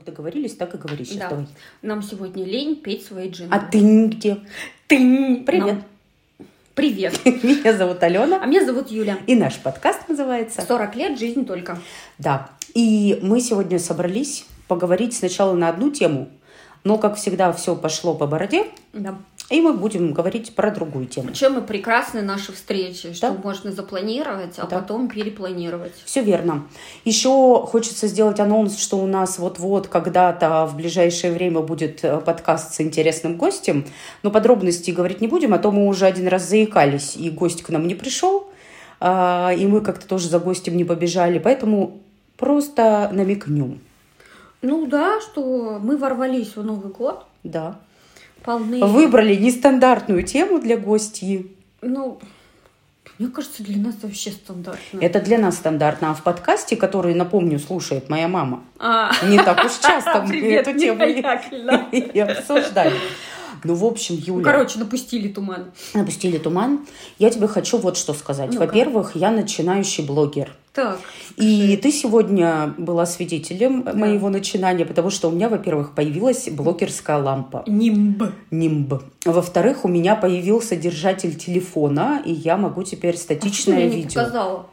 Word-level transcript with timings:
как 0.00 0.04
договорились, 0.04 0.56
так 0.56 0.74
и 0.74 0.78
говори 0.78 1.04
сейчас. 1.04 1.18
Да. 1.18 1.28
Давай. 1.30 1.46
Нам 1.82 2.02
сегодня 2.02 2.44
лень 2.44 2.76
петь 2.76 3.06
свои 3.06 3.28
джинглы. 3.30 3.56
А 3.56 3.60
ты 3.60 4.06
где? 4.06 4.38
Ты. 4.86 5.42
Привет. 5.46 5.66
Нам- 5.66 5.84
Привет. 6.74 7.20
Меня 7.24 7.76
зовут 7.76 8.02
Алена. 8.02 8.40
А 8.42 8.46
меня 8.46 8.64
зовут 8.64 8.90
Юля. 8.90 9.18
И 9.26 9.34
наш 9.34 9.58
подкаст 9.58 10.08
называется 10.08 10.62
40 10.62 10.96
лет, 10.96 11.18
жизнь 11.18 11.44
только. 11.44 11.78
Да. 12.18 12.48
И 12.74 13.18
мы 13.22 13.40
сегодня 13.40 13.78
собрались 13.78 14.46
поговорить 14.66 15.14
сначала 15.14 15.52
на 15.54 15.68
одну 15.68 15.90
тему, 15.90 16.30
но, 16.84 16.96
как 16.96 17.16
всегда, 17.16 17.52
все 17.52 17.76
пошло 17.76 18.14
по 18.14 18.26
бороде, 18.26 18.66
Да. 18.94 19.18
И 19.50 19.60
мы 19.60 19.72
будем 19.74 20.12
говорить 20.12 20.54
про 20.54 20.70
другую 20.70 21.06
тему. 21.06 21.32
Чем 21.32 21.58
и 21.58 21.60
прекрасны 21.66 22.22
наши 22.22 22.52
встречи, 22.52 23.12
что 23.12 23.32
Да. 23.32 23.36
можно 23.42 23.72
запланировать, 23.72 24.58
а 24.58 24.66
Да. 24.66 24.78
потом 24.80 25.08
перепланировать. 25.08 25.92
Все 26.04 26.22
верно. 26.22 26.64
Еще 27.04 27.28
хочется 27.66 28.06
сделать 28.06 28.38
анонс, 28.38 28.78
что 28.78 28.96
у 28.98 29.06
нас 29.06 29.38
вот-вот 29.38 29.88
когда-то 29.88 30.66
в 30.66 30.76
ближайшее 30.76 31.32
время 31.32 31.60
будет 31.60 32.04
э, 32.04 32.20
подкаст 32.20 32.74
с 32.74 32.80
интересным 32.80 33.36
гостем. 33.36 33.84
Но 34.22 34.30
подробностей 34.30 34.92
говорить 34.92 35.20
не 35.20 35.26
будем, 35.26 35.52
а 35.52 35.58
то 35.58 35.72
мы 35.72 35.88
уже 35.88 36.06
один 36.06 36.28
раз 36.28 36.48
заикались, 36.48 37.16
и 37.16 37.28
гость 37.30 37.62
к 37.62 37.68
нам 37.70 37.86
не 37.88 37.96
пришел, 37.96 38.48
а, 39.00 39.50
и 39.52 39.66
мы 39.66 39.80
как-то 39.80 40.06
тоже 40.06 40.28
за 40.28 40.38
гостем 40.38 40.76
не 40.76 40.84
побежали. 40.84 41.38
Поэтому 41.40 41.98
просто 42.36 43.10
намекнем. 43.12 43.80
Ну 44.62 44.86
да, 44.86 45.20
что 45.20 45.78
мы 45.82 45.96
ворвались 45.96 46.54
в 46.54 46.62
Новый 46.62 46.92
год, 46.92 47.24
Да. 47.42 47.80
Полны... 48.44 48.84
Выбрали 48.84 49.34
нестандартную 49.36 50.22
тему 50.22 50.58
для 50.60 50.76
гостей. 50.76 51.56
Ну, 51.82 52.18
мне 53.18 53.28
кажется, 53.28 53.62
для 53.62 53.76
нас 53.78 53.96
вообще 54.02 54.30
стандартно. 54.30 54.98
Это 55.00 55.20
для 55.20 55.38
нас 55.38 55.56
стандартно. 55.56 56.10
А 56.10 56.14
в 56.14 56.22
подкасте, 56.22 56.76
который, 56.76 57.14
напомню, 57.14 57.58
слушает 57.58 58.08
моя 58.08 58.28
мама, 58.28 58.64
А, 58.78 59.10
не 59.26 59.36
так 59.38 59.64
уж 59.64 59.72
часто 59.78 60.22
мы 60.26 60.36
эту 60.52 60.78
тему 60.78 61.04
и- 61.92 62.18
обсуждали. 62.20 62.94
Ну, 63.62 63.74
в 63.74 63.84
общем, 63.84 64.14
Ну, 64.26 64.36
Юля, 64.38 64.44
короче, 64.44 64.78
напустили 64.78 65.28
туман. 65.28 65.70
напустили 65.92 66.38
туман. 66.38 66.86
Я 67.18 67.28
тебе 67.30 67.46
хочу 67.46 67.76
вот 67.76 67.98
что 67.98 68.14
сказать. 68.14 68.50
Ну-ка. 68.52 68.60
Во-первых, 68.60 69.16
я 69.16 69.30
начинающий 69.30 70.02
блогер. 70.02 70.56
Так. 70.72 71.00
И 71.36 71.76
ты 71.82 71.90
сегодня 71.90 72.74
была 72.78 73.04
свидетелем 73.04 73.84
моего 73.94 74.28
начинания, 74.28 74.84
потому 74.84 75.10
что 75.10 75.28
у 75.28 75.32
меня, 75.32 75.48
во-первых, 75.48 75.94
появилась 75.94 76.48
блогерская 76.48 77.18
лампа. 77.18 77.64
Нимб. 77.66 78.22
Нимб. 78.52 78.94
Во-вторых, 79.24 79.84
у 79.84 79.88
меня 79.88 80.14
появился 80.14 80.76
держатель 80.76 81.34
телефона, 81.34 82.22
и 82.24 82.32
я 82.32 82.56
могу 82.56 82.84
теперь 82.84 83.14
А 83.14 83.16
что 83.16 83.22
статичное 83.24 83.76
мне 83.76 83.84
не 83.88 83.96
видео. 83.96 84.20
показала? 84.22 84.66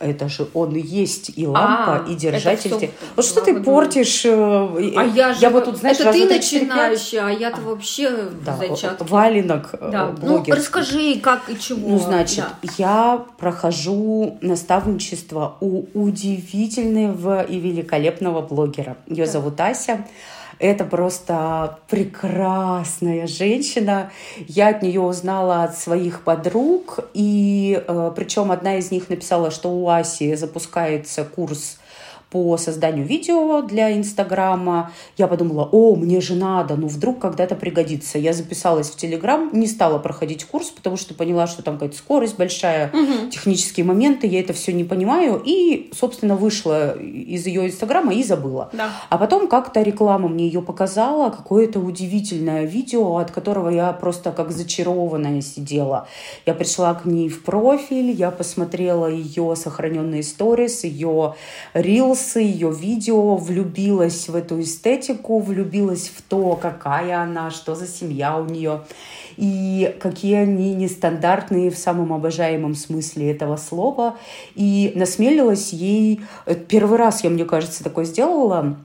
Это 0.00 0.30
же 0.30 0.48
он 0.54 0.74
и 0.74 0.80
есть 0.80 1.30
и 1.36 1.46
лампа, 1.46 2.04
А, 2.06 2.10
и 2.10 2.14
держатель. 2.14 2.74
всё 2.74 2.88
Вот 3.16 3.24
что 3.26 3.42
ты 3.42 3.62
портишь? 3.62 4.24
э, 4.24 4.92
А 4.96 5.04
я 5.04 5.34
же... 5.34 5.40
я 5.42 5.50
вот 5.50 5.66
тут, 5.66 5.76
знаешь, 5.76 6.00
это 6.00 6.10
ты 6.10 6.24
начинающая, 6.26 7.26
а 7.26 7.30
я-то 7.30 7.60
вообще 7.60 8.10
Да, 8.44 8.56
зачатки. 8.56 9.04
валенок 9.10 9.74
э, 9.74 9.90
Да. 9.92 10.14
Ну, 10.22 10.42
расскажи, 10.48 11.20
как 11.20 11.50
и 11.50 11.58
чего. 11.58 11.86
Ну, 11.86 11.98
значит, 11.98 12.46
Да. 12.62 12.70
я 12.78 13.24
прохожу 13.38 14.38
наставничество 14.40 15.56
у 15.60 15.84
удивительного 15.92 17.42
и 17.42 17.58
великолепного 17.58 18.40
блогера. 18.40 18.96
Ее 19.06 19.24
Так. 19.24 19.32
зовут 19.34 19.60
Ася. 19.60 20.06
Это 20.60 20.84
просто 20.84 21.78
прекрасная 21.88 23.26
женщина. 23.26 24.12
Я 24.46 24.68
от 24.68 24.82
нее 24.82 25.00
узнала 25.00 25.64
от 25.64 25.76
своих 25.76 26.22
подруг. 26.22 27.00
И 27.14 27.82
причем 28.14 28.52
одна 28.52 28.76
из 28.76 28.92
них 28.92 29.08
написала, 29.08 29.50
что 29.50 29.70
у 29.70 29.88
Аси 29.88 30.36
запускается 30.36 31.24
курс 31.24 31.79
по 32.30 32.56
созданию 32.56 33.04
видео 33.04 33.60
для 33.62 33.96
Инстаграма. 33.96 34.92
Я 35.18 35.26
подумала, 35.26 35.68
о, 35.70 35.96
мне 35.96 36.20
же 36.20 36.34
надо, 36.34 36.76
ну 36.76 36.86
вдруг 36.86 37.18
когда-то 37.18 37.56
пригодится. 37.56 38.18
Я 38.18 38.32
записалась 38.32 38.88
в 38.90 38.96
Телеграм, 38.96 39.50
не 39.52 39.66
стала 39.66 39.98
проходить 39.98 40.44
курс, 40.44 40.70
потому 40.70 40.96
что 40.96 41.14
поняла, 41.14 41.46
что 41.46 41.62
там 41.62 41.74
какая-то 41.74 41.96
скорость 41.96 42.38
большая, 42.38 42.90
Мгм. 42.92 43.30
технические 43.30 43.84
моменты, 43.84 44.26
я 44.26 44.40
это 44.40 44.52
все 44.52 44.72
не 44.72 44.84
понимаю. 44.84 45.42
И, 45.44 45.90
собственно, 45.94 46.36
вышла 46.36 46.96
из 46.96 47.46
ее 47.46 47.66
Инстаграма 47.66 48.14
и 48.14 48.22
забыла. 48.22 48.70
Да. 48.72 48.90
А 49.08 49.18
потом 49.18 49.48
как-то 49.48 49.82
реклама 49.82 50.28
мне 50.28 50.46
ее 50.46 50.62
показала, 50.62 51.30
какое-то 51.30 51.80
удивительное 51.80 52.64
видео, 52.64 53.16
от 53.16 53.30
которого 53.32 53.68
я 53.70 53.92
просто 53.92 54.30
как 54.30 54.52
зачарованная 54.52 55.40
сидела. 55.40 56.06
Я 56.46 56.54
пришла 56.54 56.94
к 56.94 57.04
ней 57.06 57.28
в 57.28 57.42
профиль, 57.42 58.10
я 58.12 58.30
посмотрела 58.30 59.06
ее 59.06 59.54
сохраненные 59.56 60.22
сторис, 60.22 60.84
ее 60.84 61.34
рилсы, 62.20 62.40
ее 62.40 62.70
видео, 62.70 63.36
влюбилась 63.36 64.28
в 64.28 64.36
эту 64.36 64.60
эстетику, 64.60 65.40
влюбилась 65.40 66.08
в 66.08 66.22
то, 66.22 66.56
какая 66.56 67.22
она, 67.22 67.50
что 67.50 67.74
за 67.74 67.86
семья 67.86 68.38
у 68.38 68.44
нее. 68.44 68.82
И 69.36 69.96
какие 70.00 70.36
они 70.36 70.74
нестандартные 70.74 71.70
в 71.70 71.78
самом 71.78 72.12
обожаемом 72.12 72.74
смысле 72.74 73.30
этого 73.30 73.56
слова. 73.56 74.16
И 74.54 74.92
насмелилась 74.94 75.72
ей... 75.72 76.20
э, 76.46 76.54
Первый 76.54 76.98
раз 76.98 77.24
я, 77.24 77.30
мне 77.30 77.44
кажется, 77.44 77.82
такое 77.82 78.04
сделала. 78.04 78.76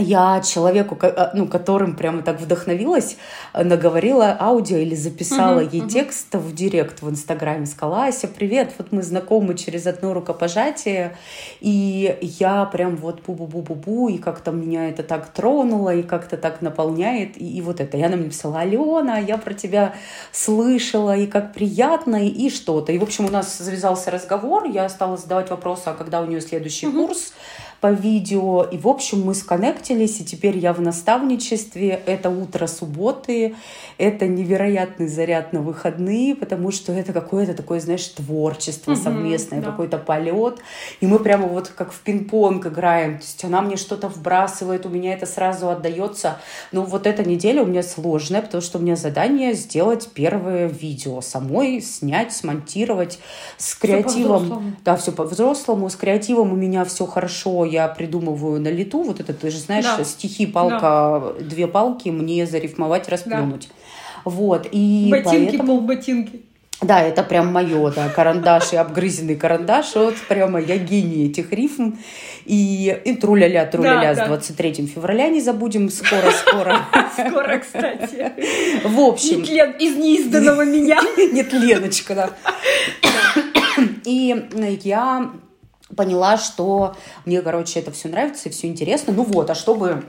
Я 0.00 0.40
человеку, 0.42 0.96
а, 1.02 1.32
ну, 1.34 1.48
которым 1.48 1.96
прямо 1.96 2.22
так 2.22 2.40
вдохновилась, 2.40 3.16
э, 3.52 3.64
наговорила 3.64 4.36
аудио 4.38 4.76
или 4.76 4.94
записала 4.94 5.60
Мгм, 5.60 5.68
ей 5.72 5.80
мгм. 5.80 5.90
текст 5.90 6.34
в 6.34 6.54
директ 6.54 7.02
в 7.02 7.10
Инстаграме. 7.10 7.66
Сказала, 7.66 8.04
Ася, 8.04 8.28
привет, 8.28 8.72
вот 8.78 8.92
мы 8.92 9.02
знакомы 9.02 9.56
через 9.56 9.88
одно 9.88 10.14
рукопожатие. 10.14 11.16
И 11.60 12.16
я 12.22 12.64
прям 12.66 12.96
вот 12.96 13.22
бу-бу-бу-бу-бу, 13.26 14.08
и 14.08 14.18
как-то 14.18 14.52
меня 14.52 14.88
это 14.88 15.02
так 15.02 15.32
тронуло, 15.32 15.92
и 15.92 16.02
как-то 16.04 16.36
так 16.36 16.62
наполняет. 16.62 17.36
И, 17.36 17.58
и 17.58 17.60
вот 17.60 17.80
это. 17.80 17.98
Она 17.98 18.14
мне 18.16 18.26
написала, 18.26 18.60
Алена, 18.60 19.18
я 19.18 19.36
про 19.36 19.52
тебя 19.52 19.94
слышала, 20.30 21.16
и 21.16 21.26
как 21.26 21.52
приятно, 21.54 22.24
и, 22.24 22.28
и 22.28 22.50
что-то. 22.50 22.92
И, 22.92 22.98
в 22.98 23.02
общем, 23.02 23.24
у 23.24 23.30
нас 23.30 23.58
завязался 23.58 24.12
разговор, 24.12 24.64
я 24.66 24.88
стала 24.88 25.16
задавать 25.16 25.50
вопросы, 25.50 25.82
а 25.86 25.94
когда 25.94 26.20
у 26.20 26.26
нее 26.26 26.40
следующий 26.40 26.86
Мгм. 26.86 27.06
курс 27.06 27.32
по 27.80 27.92
видео. 27.92 28.64
И, 28.64 28.76
в 28.76 28.88
общем, 28.88 29.22
мы 29.22 29.34
сконнектились, 29.34 30.20
и 30.20 30.24
теперь 30.24 30.58
я 30.58 30.72
в 30.72 30.80
наставничестве. 30.80 32.00
Это 32.06 32.28
утро 32.30 32.66
субботы, 32.66 33.54
это 33.98 34.26
невероятный 34.26 35.08
заряд 35.08 35.52
на 35.52 35.60
выходные, 35.60 36.34
потому 36.34 36.70
что 36.70 36.92
это 36.92 37.12
какое-то 37.12 37.54
такое, 37.54 37.80
знаешь, 37.80 38.06
творчество 38.08 38.92
Мгм, 38.92 39.02
совместное, 39.02 39.60
да. 39.60 39.70
какой-то 39.70 39.98
полет. 39.98 40.58
И 41.00 41.06
мы 41.06 41.18
прямо 41.18 41.46
вот 41.46 41.68
как 41.68 41.92
в 41.92 42.00
пинг-понг 42.00 42.66
играем. 42.66 43.18
То 43.18 43.24
есть 43.24 43.44
она 43.44 43.62
мне 43.62 43.76
что-то 43.76 44.08
вбрасывает, 44.08 44.84
у 44.86 44.88
меня 44.88 45.14
это 45.14 45.26
сразу 45.26 45.68
отдается. 45.68 46.38
Но 46.72 46.82
вот 46.82 47.06
эта 47.06 47.28
неделя 47.28 47.62
у 47.62 47.66
меня 47.66 47.82
сложная, 47.82 48.42
потому 48.42 48.60
что 48.60 48.78
у 48.78 48.82
меня 48.82 48.96
задание 48.96 49.54
сделать 49.54 50.08
первое 50.12 50.66
видео 50.66 51.20
самой, 51.20 51.80
снять, 51.80 52.32
смонтировать 52.32 53.18
с 53.56 53.74
Всё 53.74 53.80
креативом. 53.80 54.76
Да, 54.84 54.96
все 54.96 55.12
по-взрослому. 55.12 55.88
С 55.88 55.96
креативом 55.96 56.52
у 56.52 56.56
меня 56.56 56.84
все 56.84 57.06
хорошо. 57.06 57.64
Я 57.68 57.88
придумываю 57.88 58.60
на 58.60 58.68
лету. 58.68 59.02
Вот 59.02 59.20
это, 59.20 59.32
ты 59.34 59.50
же 59.50 59.58
знаешь, 59.58 59.84
Да. 59.84 60.04
стихи, 60.04 60.46
палка, 60.46 61.34
две 61.40 61.66
палки, 61.66 62.08
мне 62.08 62.46
зарифмовать, 62.46 63.08
расплюнуть. 63.08 63.68
Вот. 64.24 64.66
И 64.72 65.08
Ботинки, 65.10 65.50
поэтому... 65.56 65.78
полботинки. 65.78 66.42
Да, 66.80 67.02
это 67.02 67.24
прям 67.24 67.52
мое, 67.52 67.90
да, 67.90 68.08
карандаш 68.08 68.72
и 68.72 68.76
обгрызенный 68.76 69.34
карандаш. 69.34 69.96
Вот 69.96 70.14
прямо 70.28 70.60
я 70.60 70.76
гений 70.78 71.28
этих 71.28 71.50
рифм. 71.52 71.96
И, 72.44 72.96
и 73.04 73.16
труля-ля, 73.16 73.66
труля-ля 73.66 74.10
Да, 74.10 74.14
с 74.14 74.18
да. 74.18 74.26
23 74.26 74.86
февраля 74.86 75.28
не 75.28 75.40
забудем. 75.40 75.90
Скоро-скоро. 75.90 76.78
Скоро, 77.12 77.58
кстати. 77.58 78.32
В 78.84 79.00
общем, 79.00 79.40
Нетлен 79.40 79.72
из 79.72 79.96
неизданного 79.96 80.64
меня. 80.76 81.00
нет, 81.32 81.52
Леночка, 81.52 82.14
да. 82.14 82.30
И 84.04 84.46
я 84.84 85.30
поняла, 85.96 86.36
что 86.36 86.96
мне, 87.24 87.40
короче, 87.42 87.80
это 87.80 87.90
все 87.90 88.08
нравится 88.08 88.48
и 88.48 88.52
все 88.52 88.68
интересно. 88.68 89.12
Ну 89.12 89.22
вот, 89.22 89.50
а 89.50 89.54
чтобы 89.54 90.04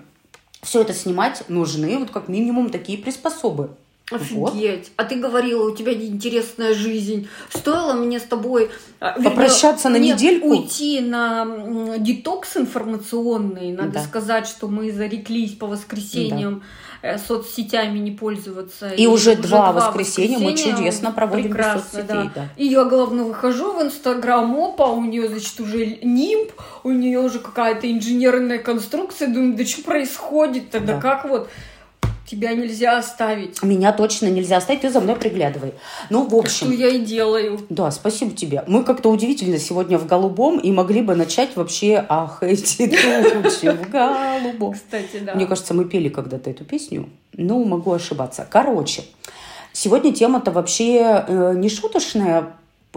все 0.61 0.81
это 0.81 0.93
снимать, 0.93 1.43
нужны 1.47 1.97
вот 1.97 2.11
как 2.11 2.27
минимум 2.27 2.69
такие 2.69 2.97
приспособы. 2.97 3.75
Вот. 4.11 4.53
Офигеть. 4.53 4.91
А 4.95 5.03
ты 5.03 5.15
говорила, 5.15 5.69
у 5.69 5.75
тебя 5.75 5.93
неинтересная 5.93 6.73
жизнь. 6.73 7.27
Стоило 7.53 7.93
мне 7.93 8.19
с 8.19 8.23
тобой... 8.23 8.69
а, 8.99 9.11
вернее, 9.13 9.29
Попрощаться 9.29 9.89
на 9.89 9.97
нет, 9.97 10.15
недельку? 10.17 10.47
Уйти 10.49 10.99
на 11.01 11.97
детокс 11.97 12.57
информационный. 12.57 13.71
Надо 13.71 13.91
Да. 13.93 14.01
сказать, 14.03 14.47
что 14.47 14.67
мы 14.67 14.91
зареклись 14.91 15.51
по 15.53 15.67
воскресеньям 15.67 16.63
э, 17.01 17.17
соцсетями 17.17 17.99
не 17.99 18.11
пользоваться. 18.11 18.89
И 18.89 19.07
уже 19.07 19.35
два 19.35 19.71
воскресенья 19.71 20.37
мы 20.39 20.55
чудесно 20.57 21.11
проводим 21.11 21.45
без 21.47 21.51
Прекрасно, 21.55 21.81
соцсетей, 21.91 22.29
да. 22.35 22.49
И 22.57 22.65
я, 22.65 22.83
главное, 22.85 23.23
выхожу 23.23 23.73
в 23.73 23.81
Инстаграм, 23.81 24.53
опа, 24.59 24.87
у 24.87 25.03
нее, 25.03 25.29
значит, 25.29 25.59
уже 25.59 25.85
нимб, 26.01 26.51
у 26.83 26.91
нее 26.91 27.19
уже 27.19 27.39
какая-то 27.39 27.89
инженерная 27.91 28.57
конструкция. 28.59 29.27
Думаю, 29.29 29.55
да 29.55 29.65
что 29.65 29.83
происходит-то? 29.83 30.79
Да 30.79 30.93
Да. 30.95 31.01
как 31.01 31.25
вот 31.29 31.49
Тебя 32.29 32.53
нельзя 32.53 32.99
оставить. 32.99 33.63
Меня 33.63 33.91
точно 33.91 34.27
нельзя 34.27 34.57
оставить, 34.57 34.81
ты 34.81 34.91
за 34.91 34.99
мной 34.99 35.15
приглядывай. 35.15 35.73
Ну, 36.11 36.27
в 36.27 36.35
общем... 36.35 36.67
Что 36.67 36.75
я 36.75 36.89
и 36.89 36.99
делаю. 36.99 37.59
Да, 37.69 37.89
спасибо 37.89 38.35
тебе. 38.35 38.63
Мы 38.67 38.83
как-то 38.83 39.09
удивительно 39.09 39.57
сегодня 39.57 39.97
в 39.97 40.05
голубом 40.05 40.59
и 40.59 40.71
могли 40.71 41.01
бы 41.01 41.15
начать 41.15 41.55
вообще 41.55 42.05
«Ах, 42.07 42.43
эти 42.43 42.85
тучи 42.85 43.71
в 43.71 43.89
голубом». 43.89 44.73
Кстати, 44.73 45.17
да. 45.25 45.33
Мне 45.33 45.47
кажется, 45.47 45.73
мы 45.73 45.85
пели 45.85 46.09
когда-то 46.09 46.51
эту 46.51 46.65
песню. 46.65 47.09
Ну, 47.33 47.65
могу 47.65 47.91
ошибаться. 47.93 48.45
Короче, 48.47 49.05
сегодня 49.73 50.13
тема-то 50.13 50.51
вообще 50.51 51.25
э, 51.27 51.53
не 51.55 51.67
шуточная, 51.67 52.53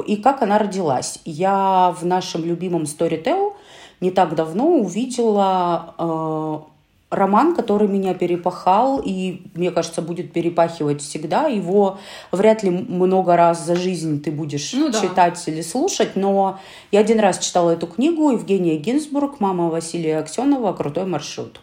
и 0.07 0.17
как 0.17 0.43
она 0.43 0.59
родилась. 0.59 1.21
Я 1.25 1.97
в 1.99 2.05
нашем 2.05 2.45
любимом 2.45 2.83
Storytel 2.83 3.55
не 4.03 4.11
так 4.11 4.35
давно 4.35 4.67
увидела 4.77 5.95
э, 5.97 6.72
роман, 7.13 7.55
который 7.55 7.87
меня 7.87 8.15
перепахал 8.15 9.01
и, 9.05 9.43
мне 9.55 9.71
кажется, 9.71 10.03
будет 10.03 10.33
перепахивать 10.33 11.03
всегда. 11.03 11.47
Его 11.47 11.99
вряд 12.33 12.63
ли 12.63 12.71
много 12.71 13.37
раз 13.37 13.65
за 13.65 13.77
жизнь 13.77 14.23
ты 14.23 14.33
будешь 14.33 14.73
Ну 14.73 14.89
да. 14.91 15.01
читать 15.01 15.43
или 15.47 15.61
слушать, 15.61 16.17
но 16.17 16.59
я 16.91 17.01
один 17.01 17.21
раз 17.21 17.39
читала 17.39 17.71
эту 17.71 17.87
книгу 17.87 18.31
Евгения 18.31 18.77
Гинзбург, 18.77 19.41
мама 19.41 19.69
Василия 19.69 20.19
Аксенова 20.19 20.73
«Крутой 20.73 21.05
маршрут». 21.05 21.61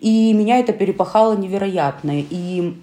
И 0.00 0.32
меня 0.32 0.58
это 0.58 0.72
перепахало 0.72 1.36
невероятно. 1.36 2.12
И 2.18 2.74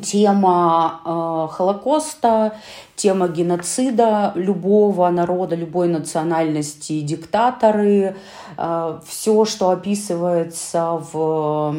тема 0.00 1.00
э, 1.04 1.48
Холокоста, 1.52 2.56
тема 2.96 3.28
геноцида 3.28 4.32
любого 4.34 5.08
народа, 5.10 5.54
любой 5.54 5.88
национальности, 5.88 7.00
диктаторы, 7.02 8.16
э, 8.56 8.98
все, 9.06 9.44
что 9.44 9.70
описывается 9.70 11.02
в, 11.12 11.74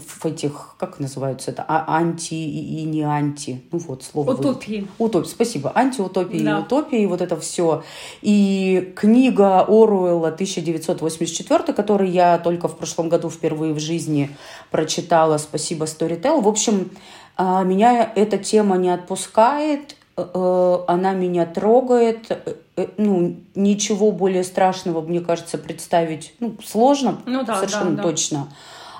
в 0.00 0.24
этих, 0.26 0.74
как 0.78 1.00
называются 1.00 1.50
это, 1.50 1.64
А- 1.68 1.84
анти 1.98 2.34
и, 2.34 2.80
и 2.80 2.84
не 2.84 3.02
анти, 3.02 3.62
ну 3.72 3.78
вот 3.78 4.02
слово. 4.02 4.32
вы- 4.32 4.50
Утопии. 4.98 5.24
Спасибо. 5.26 5.72
Антиутопии 5.74 6.38
Да. 6.42 6.58
и 6.58 6.60
утопии, 6.62 7.06
вот 7.06 7.20
это 7.20 7.36
все. 7.36 7.82
И 8.22 8.92
книга 8.96 9.60
Оруэлла 9.60 10.28
1984, 10.28 11.72
которую 11.74 12.10
я 12.10 12.38
только 12.38 12.68
в 12.68 12.76
прошлом 12.76 13.08
году 13.08 13.28
впервые 13.30 13.74
в 13.74 13.78
жизни 13.80 14.30
прочитала. 14.70 15.38
Спасибо, 15.38 15.84
Storytel. 15.84 16.40
В 16.40 16.48
общем, 16.48 16.90
меня 17.42 18.12
эта 18.14 18.38
тема 18.38 18.76
не 18.76 18.90
отпускает, 18.90 19.96
э, 20.16 20.26
э, 20.32 20.78
она 20.88 21.12
меня 21.12 21.46
трогает. 21.46 22.30
Э, 22.30 22.86
Ну, 22.96 23.36
ничего 23.56 24.12
более 24.12 24.44
страшного, 24.44 25.00
мне 25.00 25.20
кажется, 25.20 25.58
представить 25.58 26.34
ну, 26.38 26.54
сложно, 26.64 27.18
Ну 27.26 27.44
да, 27.44 27.56
совершенно 27.56 27.90
да, 27.90 27.96
да. 27.96 28.02
точно. 28.02 28.48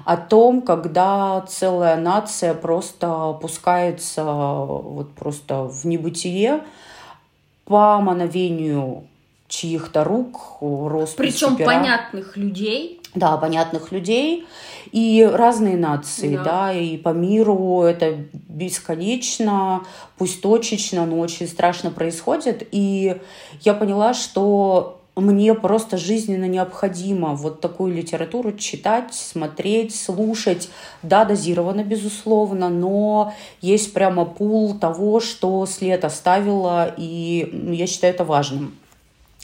О 0.05 0.17
том, 0.17 0.63
когда 0.63 1.45
целая 1.49 1.97
нация 1.97 2.55
просто 2.55 3.31
опускается 3.31 4.25
вот 4.25 5.13
просто 5.15 5.63
в 5.65 5.85
небытие 5.85 6.61
по 7.67 8.01
мановению 8.01 9.05
чьих-то 9.49 10.05
рук, 10.05 10.59
росписи 10.61 11.17
Причем 11.17 11.57
пера. 11.57 11.67
понятных 11.67 12.37
людей. 12.37 12.98
Да, 13.15 13.37
понятных 13.37 13.91
людей 13.91 14.47
и 14.93 15.29
разные 15.31 15.77
нации, 15.77 16.37
Да. 16.37 16.45
да. 16.45 16.73
и 16.73 16.97
по 16.97 17.11
миру 17.11 17.83
это 17.83 18.17
бесконечно, 18.33 19.85
пусть 20.17 20.41
точечно, 20.41 21.07
но 21.07 21.19
очень 21.19 21.47
страшно 21.47 21.91
происходит. 21.91 22.67
И 22.71 23.17
я 23.63 23.75
поняла, 23.75 24.15
что 24.15 25.01
мне 25.17 25.55
просто 25.55 25.97
жизненно 25.97 26.45
необходимо 26.45 27.35
вот 27.35 27.61
такую 27.61 27.95
литературу 27.95 28.53
читать, 28.53 29.15
смотреть, 29.15 29.95
слушать. 29.95 30.71
Да, 31.03 31.25
дозировано, 31.25 31.83
безусловно, 31.83 32.69
но 32.69 33.35
есть 33.61 33.93
прямо 33.93 34.25
пул 34.25 34.79
того, 34.79 35.21
что 35.21 35.67
след 35.67 36.05
оставила, 36.05 36.95
и 36.97 37.73
я 37.73 37.87
считаю 37.87 38.15
это 38.15 38.25
важным. 38.25 38.75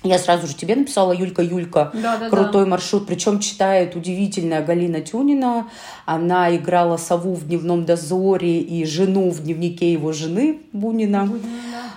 Я 0.04 0.18
сразу 0.18 0.46
же 0.46 0.54
тебе 0.54 0.76
написала, 0.76 1.12
Юлька, 1.12 1.42
Юлька, 1.42 1.90
Да-да-да. 1.94 2.28
крутой 2.28 2.66
маршрут. 2.66 3.06
Причем 3.06 3.40
читает 3.40 3.96
удивительная 3.96 4.62
Галина 4.62 5.00
Тюнина. 5.00 5.68
Она 6.04 6.54
играла 6.54 6.98
сову 6.98 7.34
в 7.34 7.46
дневном 7.46 7.86
дозоре 7.86 8.60
и 8.60 8.84
жену 8.84 9.30
в 9.30 9.42
дневнике 9.42 9.90
его 9.90 10.12
жены 10.12 10.60
Бунина. 10.72 11.28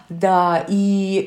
Да, 0.10 0.64
и 0.70 0.74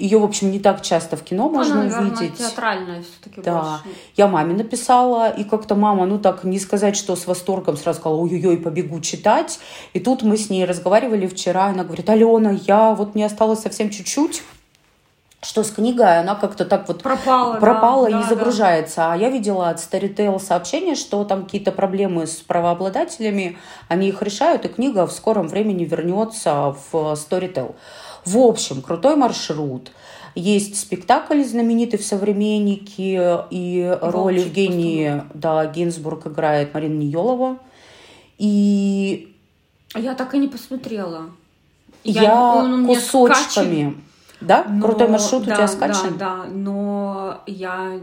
ее, 0.01 0.19
в 0.19 0.25
общем, 0.25 0.51
не 0.51 0.59
так 0.59 0.81
часто 0.81 1.19
в 1.19 1.23
кино 1.23 1.51
можно 1.51 1.75
Она, 1.75 1.83
наверное, 1.85 2.13
увидеть. 2.17 2.39
театральная 2.39 3.03
все-таки 3.03 3.43
Да, 3.43 3.81
больше. 3.85 3.99
я 4.17 4.27
маме 4.27 4.55
написала, 4.55 5.29
и 5.29 5.45
как-то 5.45 5.75
мама, 5.75 6.07
ну 6.07 6.19
так 6.19 6.45
не 6.45 6.59
сказать, 6.59 6.97
что 6.97 7.15
с 7.15 7.27
восторгом 7.27 7.77
сразу 7.77 8.01
сказала, 8.01 8.19
ой-ой-ой, 8.21 8.57
побегу 8.57 9.01
читать. 9.01 9.61
И 9.93 10.01
тут 10.01 10.23
мы 10.23 10.39
с 10.39 10.49
ней 10.49 10.65
разговаривали 10.65 11.27
вчера, 11.27 11.67
она 11.67 11.85
говорит, 11.85 12.09
Алена, 12.09 12.53
я 12.67 12.95
вот 12.95 13.15
мне 13.15 13.27
осталось 13.27 13.61
совсем 13.61 13.91
чуть-чуть, 13.91 14.43
что 15.43 15.65
с 15.65 15.71
книгой 15.71 16.21
она 16.21 16.35
как-то 16.35 16.65
так 16.67 16.87
вот 16.87 17.03
Пропала, 17.03 17.55
да, 17.55 17.61
пропала 17.61 18.07
и 18.09 18.13
да, 18.13 18.19
не 18.19 18.23
да. 18.25 18.29
загружается. 18.29 19.13
А 19.13 19.17
я 19.17 19.31
видела 19.31 19.71
от 19.71 19.79
Storytel 19.79 20.39
сообщение, 20.39 20.95
что 20.95 21.25
там 21.25 21.45
какие-то 21.45 21.73
проблемы 21.73 22.27
с 22.27 22.37
правообладателями, 22.37 23.57
они 23.89 24.09
их 24.09 24.21
решают, 24.23 24.65
и 24.67 24.69
книга 24.69 25.07
в 25.07 25.13
скором 25.13 25.49
времени 25.49 25.85
вернется 25.85 26.77
в 26.93 26.95
Storytel. 27.15 27.75
В 28.27 28.39
общем, 28.39 28.83
крутой 28.83 29.17
маршрут. 29.17 29.93
Есть 30.35 30.79
спектакль 30.79 31.43
знаменитый 31.43 31.99
в 31.99 32.05
«Современнике», 32.05 33.47
и 33.51 33.99
роль 34.01 34.39
Евгении 34.39 35.25
да, 35.35 35.67
Гинзбург 35.67 36.27
играет 36.27 36.73
Марина 36.75 36.99
Ниелова. 37.01 37.59
И 38.39 39.35
Я 39.95 40.15
так 40.15 40.35
и 40.35 40.39
не 40.39 40.49
посмотрела. 40.49 41.31
я, 42.05 42.55
он 42.57 42.85
меня 42.85 42.95
кусочками... 42.95 43.43
скачан, 43.43 44.03
Да? 44.41 44.65
но- 44.69 44.87
Крутой 44.87 45.09
маршрут 45.09 45.45
да, 45.45 45.53
у 45.53 45.57
тебя 45.57 45.69
скачан? 45.69 46.17
Да, 46.19 46.37
да, 46.37 46.45
но 46.51 47.43
я... 47.47 47.99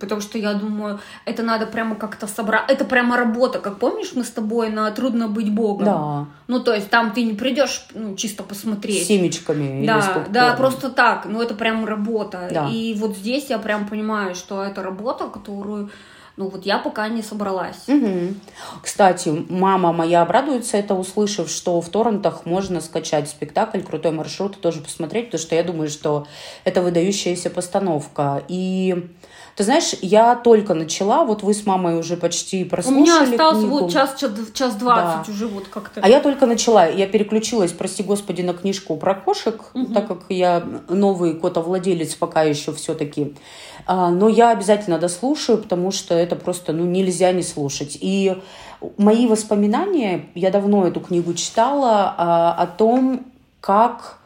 Потому 0.00 0.20
что 0.20 0.38
я 0.38 0.54
думаю, 0.54 1.00
это 1.24 1.42
надо 1.42 1.66
прямо 1.66 1.96
как-то 1.96 2.28
собрать. 2.28 2.70
Это 2.70 2.84
прямо 2.84 3.16
работа. 3.16 3.58
Как 3.58 3.78
помнишь, 3.78 4.12
мы 4.14 4.22
с 4.22 4.30
тобой 4.30 4.70
на 4.70 4.88
«Трудно 4.92 5.26
быть 5.26 5.52
богом»? 5.52 5.84
Да. 5.84 6.26
Ну, 6.46 6.60
то 6.60 6.72
есть 6.72 6.88
там 6.88 7.10
ты 7.10 7.24
не 7.24 7.32
придешь 7.34 7.84
ну, 7.94 8.14
чисто 8.14 8.44
С 8.44 8.46
посмотреть. 8.46 9.06
семечками 9.08 9.80
или 9.82 9.86
с 9.86 9.88
Да, 9.88 10.00
попкорном. 10.02 10.32
да, 10.32 10.54
просто 10.54 10.90
так. 10.90 11.26
Ну, 11.26 11.42
это 11.42 11.54
прям 11.54 11.84
работа. 11.84 12.48
Да. 12.52 12.68
И 12.70 12.94
вот 12.94 13.16
здесь 13.16 13.50
я 13.50 13.58
прям 13.58 13.88
понимаю, 13.88 14.36
что 14.36 14.62
это 14.62 14.84
работа, 14.84 15.26
которую, 15.26 15.90
ну, 16.38 16.48
вот 16.48 16.64
я 16.64 16.78
пока 16.78 17.08
не 17.08 17.22
собралась. 17.22 17.88
Мгм. 17.88 18.40
Кстати, 18.80 19.44
мама 19.48 19.92
моя 19.92 20.22
обрадуется 20.22 20.76
это, 20.76 20.94
услышав, 20.94 21.50
что 21.50 21.80
в 21.80 21.88
торрентах 21.88 22.46
можно 22.46 22.80
скачать 22.80 23.28
спектакль 23.28 23.80
«Крутой 23.80 24.12
маршрут» 24.12 24.56
и 24.56 24.60
тоже 24.60 24.80
посмотреть, 24.80 25.26
потому 25.26 25.42
что 25.42 25.56
я 25.56 25.64
думаю, 25.64 25.88
что 25.88 26.28
это 26.62 26.80
выдающаяся 26.80 27.50
постановка. 27.50 28.44
И 28.46 29.10
ты 29.58 29.64
знаешь, 29.64 29.96
я 30.02 30.36
только 30.36 30.72
начала, 30.72 31.24
вот 31.24 31.42
вы 31.42 31.52
с 31.52 31.66
мамой 31.66 31.98
уже 31.98 32.16
почти 32.16 32.62
У 32.64 32.68
прослушали 32.68 33.00
меня 33.02 33.22
остался 33.22 33.60
книгу. 33.60 33.78
вот 33.80 33.92
час, 33.92 34.14
час, 34.54 34.76
двадцать 34.76 35.26
Да. 35.26 35.32
уже 35.32 35.48
вот 35.48 35.66
как-то. 35.66 36.00
А 36.00 36.08
я 36.08 36.20
только 36.20 36.46
начала, 36.46 36.86
я 36.86 37.08
переключилась, 37.08 37.72
прости 37.72 38.04
господи, 38.04 38.42
на 38.42 38.54
книжку 38.54 38.96
про 38.96 39.16
кошек, 39.16 39.64
Мгм. 39.74 39.94
так 39.94 40.06
как 40.06 40.18
я 40.28 40.62
новый 40.88 41.34
котовладелец 41.34 42.14
пока 42.14 42.42
еще 42.42 42.72
все-таки. 42.72 43.34
Но 43.88 44.28
я 44.28 44.50
обязательно 44.50 44.96
дослушаю, 45.00 45.58
потому 45.58 45.90
что 45.90 46.14
это 46.14 46.36
просто 46.36 46.72
ну, 46.72 46.84
нельзя 46.84 47.32
не 47.32 47.42
слушать. 47.42 47.98
И 48.00 48.36
мои 48.96 49.26
воспоминания, 49.26 50.26
я 50.36 50.52
давно 50.52 50.86
эту 50.86 51.00
книгу 51.00 51.34
читала, 51.34 52.14
а, 52.16 52.52
о 52.52 52.68
том, 52.68 53.26
как 53.60 54.18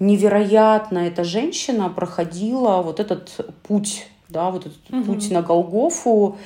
невероятно 0.00 0.98
эта 0.98 1.22
женщина 1.22 1.88
проходила 1.90 2.82
вот 2.82 2.98
этот 2.98 3.30
путь, 3.62 4.08
да, 4.34 4.50
вот 4.50 4.66
этот 4.66 4.90
Мгм. 4.90 5.04
путь 5.04 5.30
на 5.30 5.40
Голгофу. 5.40 6.36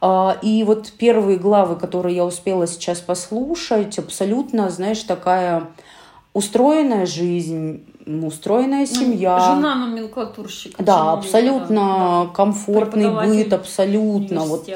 А, 0.00 0.36
И 0.42 0.64
вот 0.64 0.90
первые 0.92 1.38
главы, 1.38 1.76
которые 1.76 2.16
я 2.16 2.24
успела 2.24 2.66
сейчас 2.66 3.00
послушать, 3.00 3.98
абсолютно, 3.98 4.70
знаешь, 4.70 5.00
такая 5.02 5.68
устроенная 6.32 7.06
жизнь, 7.06 7.84
устроенная 8.06 8.80
Ну, 8.80 8.86
семья. 8.86 9.38
Жена 9.38 9.74
номенклатурщика. 9.76 10.82
Да, 10.82 11.12
абсолютно 11.12 12.30
комфортный 12.34 13.02
Преподаватель 13.04 13.44
быт, 13.44 13.52
абсолютно. 13.52 14.40
Вот, 14.40 14.68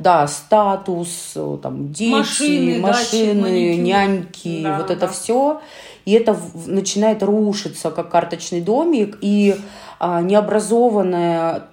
да, 0.00 0.26
статус, 0.26 1.34
там, 1.62 1.92
дети, 1.92 2.10
Машины, 2.16 2.80
машины, 2.80 3.42
дачи, 3.42 3.80
няньки, 3.80 4.62
Да, 4.64 4.78
вот 4.78 4.90
это 4.90 5.00
да. 5.06 5.08
все. 5.08 5.60
И 6.06 6.12
это 6.12 6.36
начинает 6.66 7.22
рушиться, 7.22 7.90
как 7.92 8.10
карточный 8.10 8.60
домик. 8.60 9.18
И 9.20 9.54
а, 10.00 10.20
необразованная, 10.22 11.66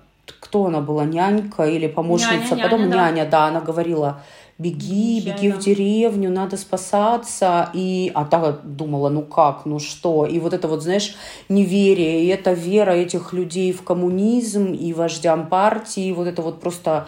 кто 0.50 0.66
она 0.66 0.82
была, 0.82 1.06
нянька 1.06 1.68
или 1.68 1.88
помощница, 1.88 2.56
Няня, 2.56 2.64
потом 2.64 2.80
няня, 2.82 2.92
да. 2.92 3.12
няня, 3.12 3.30
да, 3.30 3.46
она 3.46 3.62
говорила, 3.62 4.24
беги, 4.58 5.18
Езжай, 5.18 5.34
беги 5.34 5.52
в 5.52 5.60
деревню, 5.60 6.32
надо 6.32 6.58
спасаться. 6.58 7.70
И, 7.74 8.12
а 8.16 8.26
та 8.26 8.60
думала, 8.64 9.10
ну 9.10 9.22
как, 9.22 9.66
ну 9.66 9.78
что? 9.78 10.26
И 10.26 10.40
вот 10.40 10.54
это 10.54 10.68
вот, 10.68 10.82
знаешь, 10.82 11.16
неверие, 11.50 12.24
и 12.24 12.28
эта 12.28 12.54
вера 12.54 12.92
этих 12.92 13.32
людей 13.32 13.72
в 13.72 13.84
коммунизм 13.84 14.74
и 14.74 14.92
вождям 14.92 15.48
партии, 15.48 16.12
вот 16.12 16.28
это 16.28 16.42
вот 16.42 16.60
просто 16.60 17.08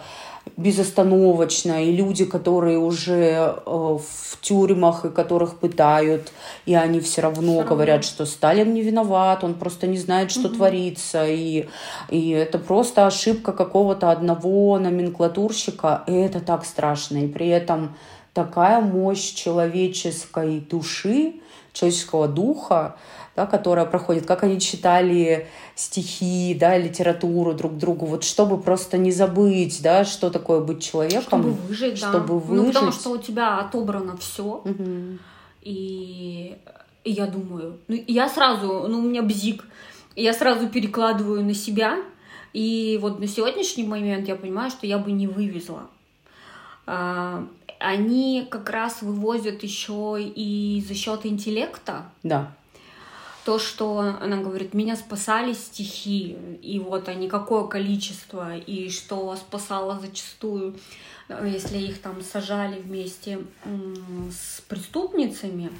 безостановочно, 0.56 1.84
и 1.84 1.92
люди, 1.92 2.24
которые 2.24 2.78
уже 2.78 3.14
э, 3.14 3.60
в 3.66 4.40
тюрьмах, 4.40 5.04
и 5.04 5.10
которых 5.10 5.58
пытают, 5.58 6.32
и 6.66 6.74
они 6.74 7.00
все 7.00 7.22
равно 7.22 7.60
все 7.60 7.68
говорят, 7.68 7.96
равно. 7.96 8.08
что 8.08 8.26
Сталин 8.26 8.74
не 8.74 8.82
виноват, 8.82 9.44
он 9.44 9.54
просто 9.54 9.86
не 9.86 9.98
знает, 9.98 10.30
что 10.30 10.48
угу. 10.48 10.56
творится, 10.56 11.26
и, 11.26 11.68
и 12.10 12.30
это 12.30 12.58
просто 12.58 13.06
ошибка 13.06 13.52
какого-то 13.52 14.10
одного 14.10 14.78
номенклатурщика, 14.78 16.02
и 16.06 16.12
это 16.12 16.40
так 16.40 16.64
страшно, 16.64 17.18
и 17.18 17.28
при 17.28 17.48
этом 17.48 17.96
такая 18.34 18.80
мощь 18.80 19.32
человеческой 19.34 20.60
души, 20.60 21.34
человеческого 21.72 22.28
духа, 22.28 22.96
да, 23.34 23.46
которая 23.46 23.86
проходит, 23.86 24.26
как 24.26 24.42
они 24.42 24.60
читали 24.60 25.48
стихи, 25.74 26.54
да, 26.58 26.76
литературу 26.76 27.54
друг 27.54 27.78
другу, 27.78 28.06
вот 28.06 28.24
чтобы 28.24 28.60
просто 28.60 28.98
не 28.98 29.10
забыть, 29.10 29.80
да, 29.82 30.04
что 30.04 30.30
такое 30.30 30.60
быть 30.60 30.82
человеком. 30.82 31.40
Чтобы 31.40 31.52
выжить, 31.52 31.98
чтобы 31.98 32.26
да. 32.26 32.34
Выжить. 32.34 32.66
Ну, 32.66 32.72
потому 32.72 32.92
что 32.92 33.10
у 33.10 33.18
тебя 33.18 33.58
отобрано 33.58 34.16
все. 34.18 34.44
Угу. 34.44 35.18
И, 35.62 36.56
и 37.04 37.10
я 37.10 37.26
думаю, 37.26 37.78
ну, 37.88 38.04
я 38.06 38.28
сразу, 38.28 38.86
ну, 38.88 38.98
у 38.98 39.02
меня 39.02 39.22
бзик, 39.22 39.64
я 40.14 40.34
сразу 40.34 40.68
перекладываю 40.68 41.42
на 41.42 41.54
себя, 41.54 41.96
и 42.52 42.98
вот 43.00 43.18
на 43.18 43.26
сегодняшний 43.26 43.84
момент 43.84 44.28
я 44.28 44.36
понимаю, 44.36 44.70
что 44.70 44.86
я 44.86 44.98
бы 44.98 45.10
не 45.10 45.26
вывезла. 45.26 45.84
А, 46.84 47.46
они 47.78 48.46
как 48.50 48.68
раз 48.68 49.00
вывозят 49.00 49.62
еще 49.62 50.18
и 50.20 50.84
за 50.86 50.94
счет 50.94 51.24
интеллекта. 51.24 52.10
Да 52.22 52.52
то, 53.44 53.58
что 53.58 53.98
она 53.98 54.36
говорит, 54.36 54.74
меня 54.74 54.96
спасали 54.96 55.52
стихи, 55.52 56.36
и 56.62 56.78
вот 56.78 57.08
они 57.08 57.28
какое 57.28 57.64
количество, 57.64 58.56
и 58.56 58.88
что 58.90 59.34
спасало 59.36 59.98
зачастую, 59.98 60.76
э, 61.28 61.48
если 61.52 61.78
их 61.78 62.00
там 62.00 62.22
сажали 62.22 62.80
вместе 62.80 63.40
с 64.30 64.60
преступницами, 64.62 65.70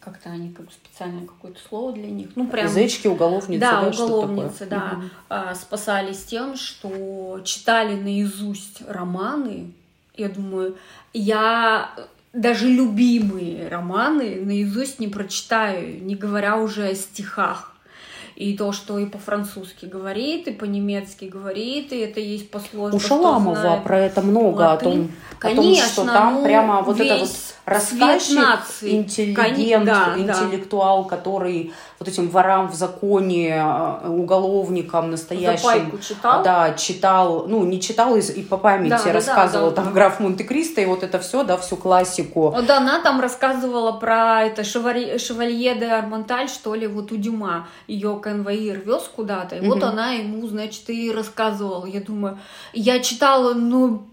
как-то 0.00 0.30
они 0.30 0.52
как 0.52 0.66
специально 0.70 1.26
какое-то 1.26 1.58
слово 1.66 1.92
для 1.92 2.10
них. 2.10 2.28
Ну, 2.36 2.46
прям... 2.46 2.66
Язычки, 2.66 3.08
уголовницы. 3.08 3.60
Да, 3.60 3.82
да 3.82 3.88
уголовницы, 3.88 4.66
да. 4.66 5.00
Угу. 5.30 5.54
Спасались 5.54 6.24
тем, 6.24 6.56
что 6.56 7.40
читали 7.44 7.94
наизусть 7.94 8.82
романы. 8.86 9.72
Я 10.14 10.28
думаю, 10.28 10.76
я 11.14 11.90
даже 12.34 12.68
любимые 12.68 13.68
романы 13.68 14.42
наизусть 14.44 14.98
не 14.98 15.08
прочитаю, 15.08 16.04
не 16.04 16.16
говоря 16.16 16.56
уже 16.56 16.88
о 16.88 16.94
стихах. 16.94 17.73
И 18.36 18.56
то, 18.56 18.72
что 18.72 18.98
и 18.98 19.06
по-французски 19.06 19.86
говорит, 19.86 20.48
и 20.48 20.52
по-немецки 20.52 21.26
говорит, 21.26 21.92
и 21.92 21.98
это 21.98 22.20
есть 22.20 22.50
пословица. 22.50 22.96
У 22.96 23.00
Шаламова 23.00 23.80
про 23.84 24.00
это 24.00 24.22
много, 24.22 24.62
латынь. 24.62 24.88
о 24.88 24.92
том, 24.92 25.10
Конечно, 25.38 25.62
о 25.62 25.64
том, 25.64 25.74
что 25.86 26.04
там 26.04 26.34
ну, 26.34 26.44
прямо 26.44 26.82
вот 26.82 27.00
это 27.00 27.18
вот 27.18 27.30
рассказчик, 27.64 28.38
интеллигент, 28.82 29.84
да, 29.84 30.14
интеллектуал, 30.16 31.04
да. 31.04 31.16
который 31.16 31.72
вот 31.98 32.08
этим 32.08 32.28
ворам 32.28 32.68
в 32.68 32.74
законе, 32.74 33.56
э, 33.56 34.08
уголовникам 34.08 35.10
настоящим... 35.10 35.98
читал? 36.00 36.42
Да, 36.42 36.74
читал, 36.74 37.46
ну, 37.48 37.64
не 37.64 37.80
читал 37.80 38.16
и 38.16 38.42
по 38.42 38.56
памяти 38.56 39.04
да, 39.04 39.12
рассказывал 39.12 39.70
да, 39.70 39.76
да, 39.76 39.82
там 39.82 39.84
да. 39.86 39.90
граф 39.92 40.20
Монте-Кристо 40.20 40.80
и 40.80 40.86
вот 40.86 41.02
это 41.02 41.18
все, 41.18 41.44
да, 41.44 41.56
всю 41.56 41.76
классику. 41.76 42.50
Вот 42.50 42.68
она 42.68 43.00
там 43.00 43.20
рассказывала 43.20 43.92
про 43.92 44.44
это 44.44 44.64
Шевалье, 44.64 45.18
Шевалье 45.18 45.74
де 45.76 45.86
Армонталь, 45.86 46.48
что 46.48 46.74
ли, 46.74 46.86
вот 46.86 47.12
у 47.12 47.16
Дюма. 47.16 47.68
Ее 47.86 48.18
конвоир 48.24 48.80
вез 48.80 49.10
куда-то, 49.14 49.56
и 49.56 49.60
угу. 49.60 49.74
вот 49.74 49.82
она 49.82 50.12
ему, 50.12 50.46
значит, 50.46 50.88
и 50.88 51.12
рассказывала. 51.12 51.84
Я 51.84 52.00
думаю, 52.00 52.38
я 52.72 53.00
читала, 53.00 53.52
ну, 53.52 54.06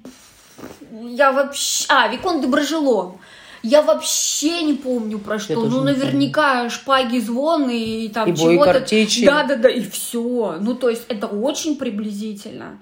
я 0.91 1.31
вообще... 1.31 1.85
А, 1.87 2.09
Викон 2.09 2.41
де 2.41 2.47
Брожелон. 2.47 3.17
Я 3.63 3.83
вообще 3.83 4.63
не 4.63 4.73
помню 4.73 5.19
про 5.19 5.39
что. 5.39 5.53
ну, 5.65 5.83
наверняка 5.83 6.55
помню. 6.55 6.69
шпаги, 6.71 7.19
звон 7.19 7.69
и 7.69 8.09
там 8.09 8.33
и 8.33 8.35
чего-то. 8.35 8.85
Да, 9.25 9.43
да, 9.43 9.55
да, 9.55 9.69
и 9.69 9.81
все. 9.81 10.57
Ну, 10.59 10.75
то 10.75 10.89
есть 10.89 11.05
это 11.07 11.27
очень 11.27 11.77
приблизительно. 11.77 12.81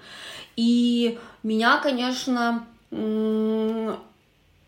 И 0.56 1.20
меня, 1.44 1.78
конечно, 1.84 2.66
в 2.92 3.98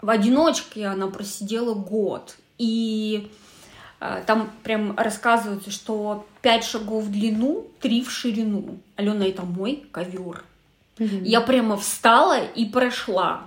одиночке 0.01 0.85
она 0.85 1.07
просидела 1.07 1.73
год. 1.73 2.35
И 2.57 3.31
там 4.25 4.49
прям 4.63 4.97
рассказывается, 4.97 5.71
что 5.71 6.25
пять 6.41 6.63
шагов 6.63 7.03
в 7.03 7.11
длину, 7.11 7.67
три 7.79 8.03
в 8.03 8.11
ширину. 8.11 8.79
Алена, 8.95 9.25
это 9.25 9.43
мой 9.43 9.85
ковер. 9.91 10.43
Угу. 10.99 11.23
Я 11.23 11.41
прямо 11.41 11.77
встала 11.77 12.39
и 12.39 12.65
прошла 12.65 13.43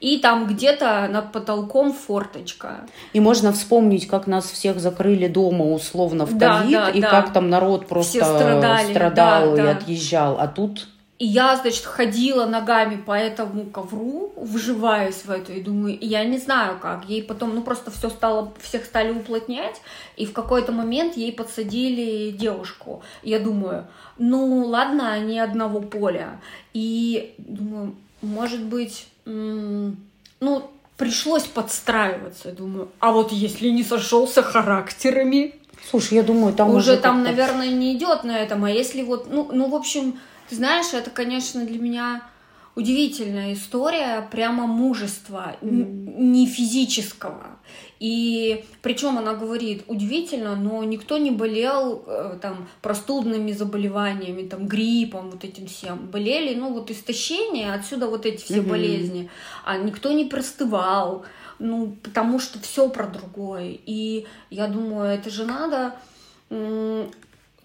и 0.00 0.18
там 0.18 0.46
где-то 0.46 1.08
над 1.10 1.32
потолком 1.32 1.92
форточка. 1.92 2.80
И 3.12 3.20
можно 3.20 3.52
вспомнить, 3.52 4.06
как 4.06 4.26
нас 4.26 4.50
всех 4.50 4.78
закрыли 4.78 5.26
дома 5.26 5.64
условно 5.64 6.26
в 6.26 6.38
ковид, 6.38 6.70
да, 6.72 6.86
да, 6.86 6.90
и 6.90 7.00
да. 7.00 7.10
как 7.10 7.32
там 7.32 7.48
народ 7.48 7.86
просто 7.86 8.24
страдали, 8.24 8.90
страдал 8.90 9.56
да, 9.56 9.62
и 9.62 9.64
да. 9.64 9.70
отъезжал. 9.72 10.38
А 10.38 10.48
тут... 10.48 10.88
И 11.18 11.24
я, 11.24 11.56
значит, 11.56 11.84
ходила 11.86 12.44
ногами 12.44 12.96
по 12.96 13.12
этому 13.12 13.64
ковру, 13.64 14.34
вживаясь 14.36 15.24
в 15.24 15.30
это, 15.30 15.52
и 15.54 15.62
думаю, 15.62 15.96
я 16.00 16.24
не 16.24 16.36
знаю 16.36 16.78
как. 16.78 17.08
Ей 17.08 17.22
потом, 17.22 17.54
ну 17.54 17.62
просто 17.62 17.90
все 17.90 18.10
стало, 18.10 18.52
всех 18.60 18.84
стали 18.84 19.12
уплотнять, 19.12 19.80
и 20.18 20.26
в 20.26 20.34
какой-то 20.34 20.72
момент 20.72 21.16
ей 21.16 21.32
подсадили 21.32 22.32
девушку. 22.32 23.02
Я 23.22 23.40
думаю, 23.40 23.86
ну 24.18 24.66
ладно, 24.66 25.10
они 25.10 25.38
одного 25.38 25.80
поля. 25.80 26.38
И 26.74 27.34
думаю, 27.38 27.94
может 28.20 28.62
быть, 28.62 29.08
ну, 29.24 30.70
пришлось 30.98 31.44
подстраиваться, 31.44 32.52
думаю. 32.52 32.90
А 33.00 33.12
вот 33.12 33.32
если 33.32 33.68
не 33.70 33.84
сошелся 33.84 34.42
характерами, 34.42 35.54
Слушай, 35.88 36.14
я 36.14 36.22
думаю, 36.24 36.52
там 36.52 36.70
уже, 36.70 36.92
уже 36.92 36.96
там, 36.96 37.22
наверное, 37.22 37.68
не 37.68 37.96
идет 37.96 38.24
на 38.24 38.36
этом. 38.36 38.64
А 38.64 38.70
если 38.70 39.02
вот, 39.02 39.28
ну, 39.30 39.48
ну, 39.52 39.68
в 39.68 39.74
общем, 39.74 40.18
ты 40.48 40.56
знаешь, 40.56 40.92
это, 40.92 41.10
конечно, 41.10 41.64
для 41.64 41.78
меня 41.78 42.22
удивительная 42.76 43.54
история 43.54 44.28
прямо 44.30 44.66
мужества, 44.66 45.56
mm. 45.62 46.18
не 46.18 46.46
физического. 46.46 47.58
И 47.98 48.66
причем 48.82 49.16
она 49.16 49.32
говорит, 49.32 49.84
удивительно, 49.88 50.54
но 50.54 50.84
никто 50.84 51.16
не 51.16 51.30
болел 51.30 52.04
э, 52.06 52.38
там 52.42 52.68
простудными 52.82 53.52
заболеваниями, 53.52 54.46
там 54.46 54.68
гриппом, 54.68 55.30
вот 55.30 55.44
этим 55.44 55.66
всем. 55.66 56.06
Болели, 56.06 56.54
ну 56.54 56.74
вот 56.74 56.90
истощение, 56.90 57.72
отсюда 57.72 58.08
вот 58.08 58.26
эти 58.26 58.44
все 58.44 58.58
mm-hmm. 58.58 58.68
болезни. 58.68 59.30
А 59.64 59.78
никто 59.78 60.12
не 60.12 60.26
простывал, 60.26 61.24
ну 61.58 61.96
потому 62.02 62.38
что 62.38 62.60
все 62.60 62.90
про 62.90 63.06
другое. 63.06 63.78
И 63.86 64.26
я 64.50 64.68
думаю, 64.68 65.10
это 65.14 65.30
же 65.30 65.46
надо 65.46 65.96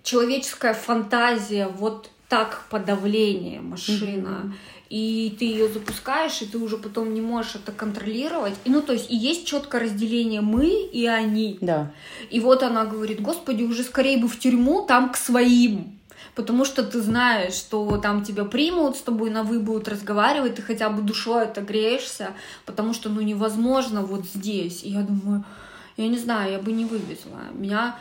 человеческая 0.04 0.74
фантазия, 0.74 1.68
вот 1.68 2.10
так 2.32 2.66
подавление 2.70 3.62
машина. 3.62 4.44
Mm-hmm 4.44 4.54
и 4.92 5.34
ты 5.40 5.46
ее 5.46 5.70
запускаешь, 5.70 6.42
и 6.42 6.46
ты 6.46 6.58
уже 6.58 6.76
потом 6.78 7.14
не 7.14 7.22
можешь 7.22 7.56
это 7.56 7.72
контролировать. 7.72 8.56
И, 8.66 8.70
ну, 8.70 8.82
то 8.82 8.92
есть, 8.92 9.10
и 9.10 9.16
есть 9.16 9.48
четкое 9.48 9.84
разделение 9.84 10.42
мы 10.42 10.68
и 10.68 11.06
они. 11.06 11.58
Да. 11.62 11.94
И 12.30 12.42
вот 12.42 12.62
она 12.62 12.84
говорит, 12.84 13.22
господи, 13.22 13.64
уже 13.64 13.84
скорее 13.84 14.18
бы 14.18 14.28
в 14.28 14.38
тюрьму, 14.38 14.86
там 14.86 15.10
к 15.14 15.16
своим. 15.16 15.98
Потому 16.36 16.66
что 16.66 16.84
ты 16.84 17.02
знаешь, 17.02 17.54
что 17.54 18.00
там 18.00 18.26
тебя 18.26 18.44
примут, 18.44 18.98
с 18.98 19.02
тобой 19.02 19.30
на 19.30 19.44
вы 19.44 19.60
будут 19.60 19.88
разговаривать, 19.88 20.56
ты 20.56 20.62
хотя 20.62 20.90
бы 20.90 21.02
душой 21.04 21.44
отогреешься, 21.44 22.32
потому 22.66 22.94
что, 22.94 23.08
ну, 23.08 23.22
невозможно 23.22 24.02
вот 24.02 24.26
здесь. 24.26 24.84
И 24.84 24.90
я 24.90 25.04
думаю, 25.04 25.46
я 25.96 26.10
не 26.10 26.18
знаю, 26.18 26.52
я 26.52 26.60
бы 26.60 26.74
не 26.74 26.84
вывезла. 26.84 27.40
Меня 27.54 27.96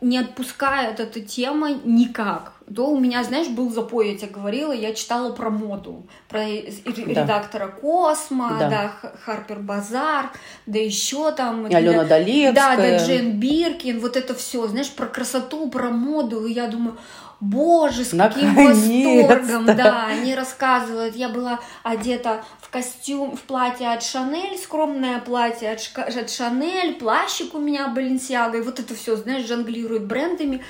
не 0.00 0.18
отпускает 0.18 1.00
эта 1.00 1.20
тема 1.20 1.72
никак. 1.84 2.52
То 2.74 2.90
у 2.90 3.00
меня, 3.00 3.24
знаешь, 3.24 3.48
был 3.48 3.70
запой, 3.70 4.12
я 4.12 4.18
тебе 4.18 4.30
говорила, 4.30 4.72
я 4.72 4.92
читала 4.92 5.32
про 5.32 5.48
моду, 5.48 6.06
про 6.28 6.46
редактора 6.46 7.68
Космо, 7.68 8.56
да, 8.58 8.68
да 8.68 9.10
Харпер 9.24 9.60
Базар, 9.60 10.30
да 10.66 10.78
еще 10.78 11.32
там... 11.32 11.66
И 11.66 11.74
Алена 11.74 12.04
Долевская. 12.04 12.52
Да, 12.52 12.76
да, 12.76 12.98
Джейн 12.98 13.40
Биркин, 13.40 14.00
вот 14.00 14.16
это 14.16 14.34
все, 14.34 14.66
знаешь, 14.66 14.90
про 14.90 15.06
красоту, 15.06 15.70
про 15.70 15.90
моду, 15.90 16.44
и 16.44 16.52
я 16.52 16.66
думаю, 16.66 16.96
Боже, 17.40 18.04
с 18.04 18.10
каким 18.10 18.52
восторгом, 18.54 19.66
да, 19.66 20.06
они 20.06 20.34
рассказывают. 20.34 21.14
Я 21.14 21.28
была 21.28 21.60
одета 21.84 22.44
в 22.60 22.68
костюм, 22.68 23.36
в 23.36 23.42
платье 23.42 23.92
от 23.92 24.02
Шанель, 24.02 24.58
скромное 24.58 25.20
платье 25.20 25.70
от, 25.70 25.80
от 25.96 26.30
Шанель, 26.30 26.94
плащик 26.94 27.54
у 27.54 27.60
меня 27.60 27.88
Баленсиага, 27.88 28.58
и 28.58 28.60
вот 28.60 28.80
это 28.80 28.94
все, 28.94 29.14
знаешь, 29.14 29.46
жонглирует 29.46 30.06
брендами. 30.06 30.64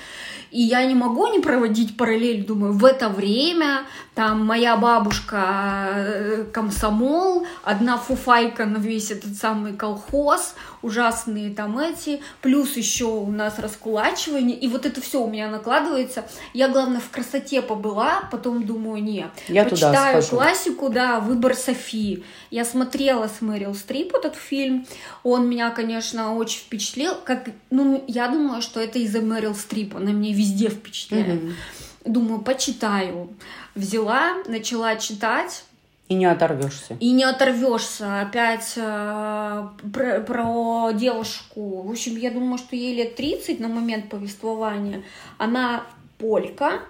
И 0.51 0.61
я 0.61 0.83
не 0.85 0.95
могу 0.95 1.27
не 1.27 1.39
проводить 1.39 1.95
параллель, 1.95 2.45
думаю, 2.45 2.73
в 2.73 2.83
это 2.83 3.09
время 3.09 3.83
там 4.15 4.45
моя 4.45 4.75
бабушка 4.77 5.91
э, 5.93 6.45
комсомол, 6.51 7.45
одна 7.63 7.97
фуфайка 7.97 8.65
на 8.65 8.77
весь 8.77 9.11
этот 9.11 9.35
самый 9.35 9.73
колхоз, 9.73 10.55
ужасные 10.81 11.53
там 11.53 11.77
эти, 11.77 12.21
плюс 12.41 12.75
еще 12.77 13.05
у 13.05 13.31
нас 13.31 13.59
раскулачивание, 13.59 14.57
и 14.57 14.67
вот 14.67 14.85
это 14.85 15.01
все 15.01 15.21
у 15.21 15.29
меня 15.29 15.49
накладывается. 15.49 16.25
Я, 16.59 16.67
главное, 16.67 16.99
в 16.99 17.09
красоте 17.09 17.61
побыла, 17.61 18.27
потом 18.31 18.65
думаю, 18.65 19.01
нет. 19.01 19.29
Я 19.47 19.63
Почитаю 19.63 19.93
туда 19.93 20.09
схожу. 20.09 20.29
классику, 20.35 20.89
да, 20.89 21.21
«Выбор 21.21 21.55
Софии». 21.55 22.25
Я 22.51 22.65
смотрела 22.65 23.29
с 23.29 23.39
Мэрил 23.39 23.73
Стрип 23.73 24.13
этот 24.13 24.35
фильм. 24.35 24.85
Он 25.23 25.49
меня, 25.49 25.69
конечно, 25.69 26.35
очень 26.35 26.59
впечатлил. 26.59 27.13
Как, 27.23 27.47
ну, 27.69 28.03
я 28.07 28.27
думаю, 28.27 28.61
что 28.61 28.81
это 28.81 28.99
из-за 28.99 29.21
Мэрил 29.21 29.55
Стрип. 29.55 29.95
Она 29.95 30.11
меня 30.11 30.35
везде 30.35 30.67
впечатляет. 30.67 31.41
Мгм. 31.41 31.55
Думаю, 32.03 32.41
почитаю. 32.41 33.29
Взяла, 33.73 34.43
начала 34.45 34.97
читать. 34.97 35.63
И 36.09 36.15
не 36.15 36.25
оторвешься. 36.25 36.97
И 36.99 37.11
не 37.11 37.23
оторвешься. 37.23 38.19
Опять 38.19 38.73
э, 38.75 39.67
про, 39.93 40.19
про 40.21 40.91
девушку. 40.91 41.83
В 41.83 41.91
общем, 41.91 42.17
я 42.17 42.31
думаю, 42.31 42.57
что 42.57 42.75
ей 42.75 42.95
лет 42.95 43.15
30 43.15 43.61
на 43.61 43.69
момент 43.69 44.09
повествования. 44.09 45.03
Она 45.37 45.85
полька. 46.19 46.81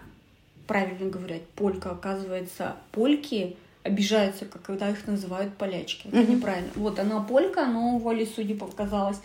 Правильно 0.68 1.10
говорят, 1.10 1.42
полька, 1.56 1.92
оказывается, 1.92 2.76
польки 2.92 3.56
обижаются, 3.84 4.46
когда 4.46 4.90
их 4.90 5.08
называют 5.08 5.56
полячки. 5.56 6.10
Это 6.10 6.18
Мгм. 6.18 6.36
неправильно. 6.36 6.70
Вот 6.76 7.00
она 7.00 7.22
полька, 7.22 7.66
но 7.66 7.98
воле 7.98 8.26
судьи 8.26 8.54
показалась 8.54 9.20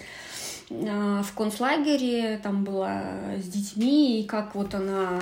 э, 0.71 1.23
в 1.23 1.35
концлагере, 1.35 2.39
там 2.43 2.65
была 2.65 3.03
с 3.37 3.47
детьми, 3.47 4.21
и 4.21 4.25
как 4.25 4.55
вот 4.55 4.75
она, 4.75 5.21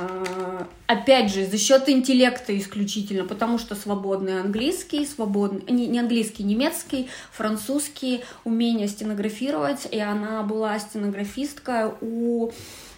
опять 0.86 1.32
же, 1.32 1.44
за 1.46 1.58
счет 1.58 1.88
интеллекта 1.88 2.56
исключительно, 2.56 3.24
потому 3.24 3.58
что 3.58 3.74
свободный 3.74 4.40
английский, 4.40 5.04
свободный, 5.04 5.62
не, 5.72 5.88
не 5.88 5.98
английский, 5.98 6.44
немецкий, 6.44 7.08
французский, 7.32 8.22
умение 8.44 8.86
стенографировать, 8.86 9.88
и 9.90 9.98
она 9.98 10.44
была 10.44 10.78
стенографистка 10.78 11.96
у 12.00 12.50
а, 12.50 12.52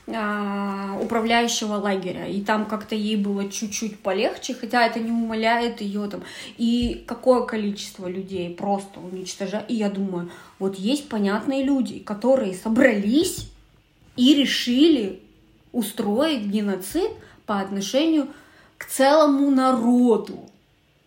управляющего 0.06 1.76
лагеря, 1.76 2.26
и 2.26 2.42
там 2.42 2.66
как-то 2.66 2.94
ей 2.94 3.16
было 3.16 3.49
чуть-чуть 3.49 4.00
полегче, 4.00 4.54
хотя 4.54 4.87
это 4.87 5.00
не 5.00 5.11
умаляет 5.11 5.80
ее 5.80 6.06
там. 6.08 6.23
И 6.58 7.04
какое 7.06 7.42
количество 7.42 8.06
людей 8.06 8.54
просто 8.54 9.00
уничтожает. 9.00 9.70
И 9.70 9.75
я 9.75 9.88
думаю, 9.88 10.30
вот 10.58 10.76
есть 10.76 11.08
понятные 11.08 11.64
люди, 11.64 12.00
которые 12.00 12.54
собрались 12.54 13.50
и 14.16 14.34
решили 14.34 15.20
устроить 15.73 16.42
геноцид 16.42 17.11
по 17.46 17.61
отношению 17.61 18.28
к 18.76 18.84
целому 18.84 19.50
народу. 19.50 20.38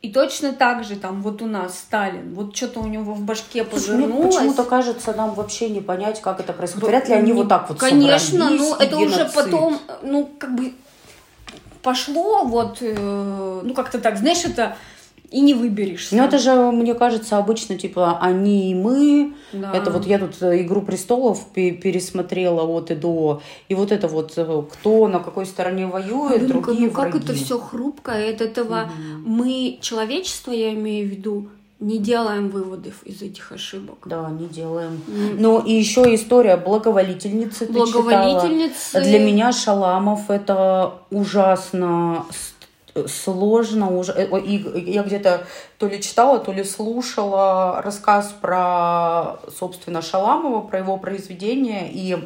И 0.03 0.11
точно 0.11 0.53
так 0.53 0.83
же 0.83 0.95
там 0.95 1.23
вот 1.23 1.41
у 1.41 1.47
нас 1.47 1.79
Сталин, 1.79 2.35
вот 2.35 2.55
что-то 2.55 2.81
у 2.81 2.87
него 2.87 3.13
в 3.13 3.21
башке 3.21 3.63
мне 3.63 3.71
повернулось. 3.71 4.35
почему-то 4.35 4.63
кажется, 4.63 5.13
нам 5.13 5.33
вообще 5.33 5.69
не 5.69 5.81
понять, 5.81 6.21
как 6.21 6.39
это 6.39 6.53
происходит. 6.53 6.87
Вряд 6.87 7.09
ли 7.09 7.15
они 7.15 7.31
Не- 7.31 7.37
вот 7.37 7.49
так 7.49 7.67
вот 7.67 7.79
Конечно, 7.79 8.39
собрались, 8.49 8.59
ну 8.59 8.75
это 8.75 8.97
уже 8.97 9.15
геноцид. 9.15 9.33
потом, 9.35 9.79
ну 10.03 10.29
как 10.37 10.55
бы 10.55 10.73
пошло 11.81 12.43
вот, 12.43 12.77
э, 12.81 13.61
ну 13.63 13.73
как-то 13.73 13.99
так, 13.99 14.17
знаешь, 14.17 14.45
это 14.45 14.77
и 15.29 15.41
не 15.41 15.53
выберешься. 15.53 16.15
Ну, 16.15 16.23
это 16.23 16.37
же, 16.37 16.53
мне 16.71 16.93
кажется, 16.93 17.37
обычно, 17.37 17.77
типа, 17.77 18.17
они 18.21 18.71
и 18.71 18.75
мы. 18.75 19.33
Да. 19.53 19.71
Это 19.73 19.91
вот 19.91 20.05
я 20.07 20.19
тут 20.19 20.41
э, 20.41 20.61
«Игру 20.61 20.81
престолов» 20.81 21.45
пе- 21.53 21.71
пересмотрела 21.71 22.63
от 22.63 22.91
и 22.91 22.95
до. 22.95 23.41
И 23.67 23.75
вот 23.75 23.91
это 23.91 24.07
вот, 24.07 24.33
э, 24.37 24.63
кто 24.71 25.07
на 25.07 25.19
какой 25.19 25.45
стороне 25.45 25.87
воюет, 25.87 26.41
Я 26.41 26.47
думаю, 26.47 26.63
другие 26.63 26.87
ну 26.87 26.93
как 26.93 27.09
враги. 27.11 27.23
это 27.25 27.33
все 27.33 27.59
хрупко, 27.59 28.11
от 28.13 28.41
этого 28.41 28.89
мы, 29.25 29.77
человечество, 29.81 30.51
я 30.53 30.73
имею 30.73 31.07
в 31.07 31.11
виду, 31.11 31.49
не 31.79 31.99
делаем 31.99 32.49
выводов 32.49 33.03
из 33.03 33.21
этих 33.21 33.51
ошибок. 33.51 33.97
Да, 34.05 34.29
не 34.31 34.47
делаем. 34.47 34.99
М. 35.07 35.39
Ну, 35.41 35.59
и 35.59 35.73
еще 35.73 36.01
история 36.15 36.57
благоволительницы 36.57 37.67
ты 37.67 37.73
Благоволительницы. 37.73 38.87
читала. 38.87 39.03
Для 39.03 39.19
меня 39.19 39.51
Шаламов 39.51 40.29
это 40.31 40.93
ужасно 41.11 42.25
сложно 43.07 43.95
уже 43.97 44.13
и 44.45 44.91
я 44.91 45.03
где-то 45.03 45.45
то 45.77 45.87
ли 45.87 46.01
читала 46.01 46.39
то 46.39 46.51
ли 46.51 46.63
слушала 46.63 47.81
рассказ 47.81 48.33
про 48.41 49.39
собственно 49.55 50.01
Шаламова 50.01 50.61
про 50.61 50.79
его 50.79 50.97
произведение 50.97 51.91
и 51.91 52.17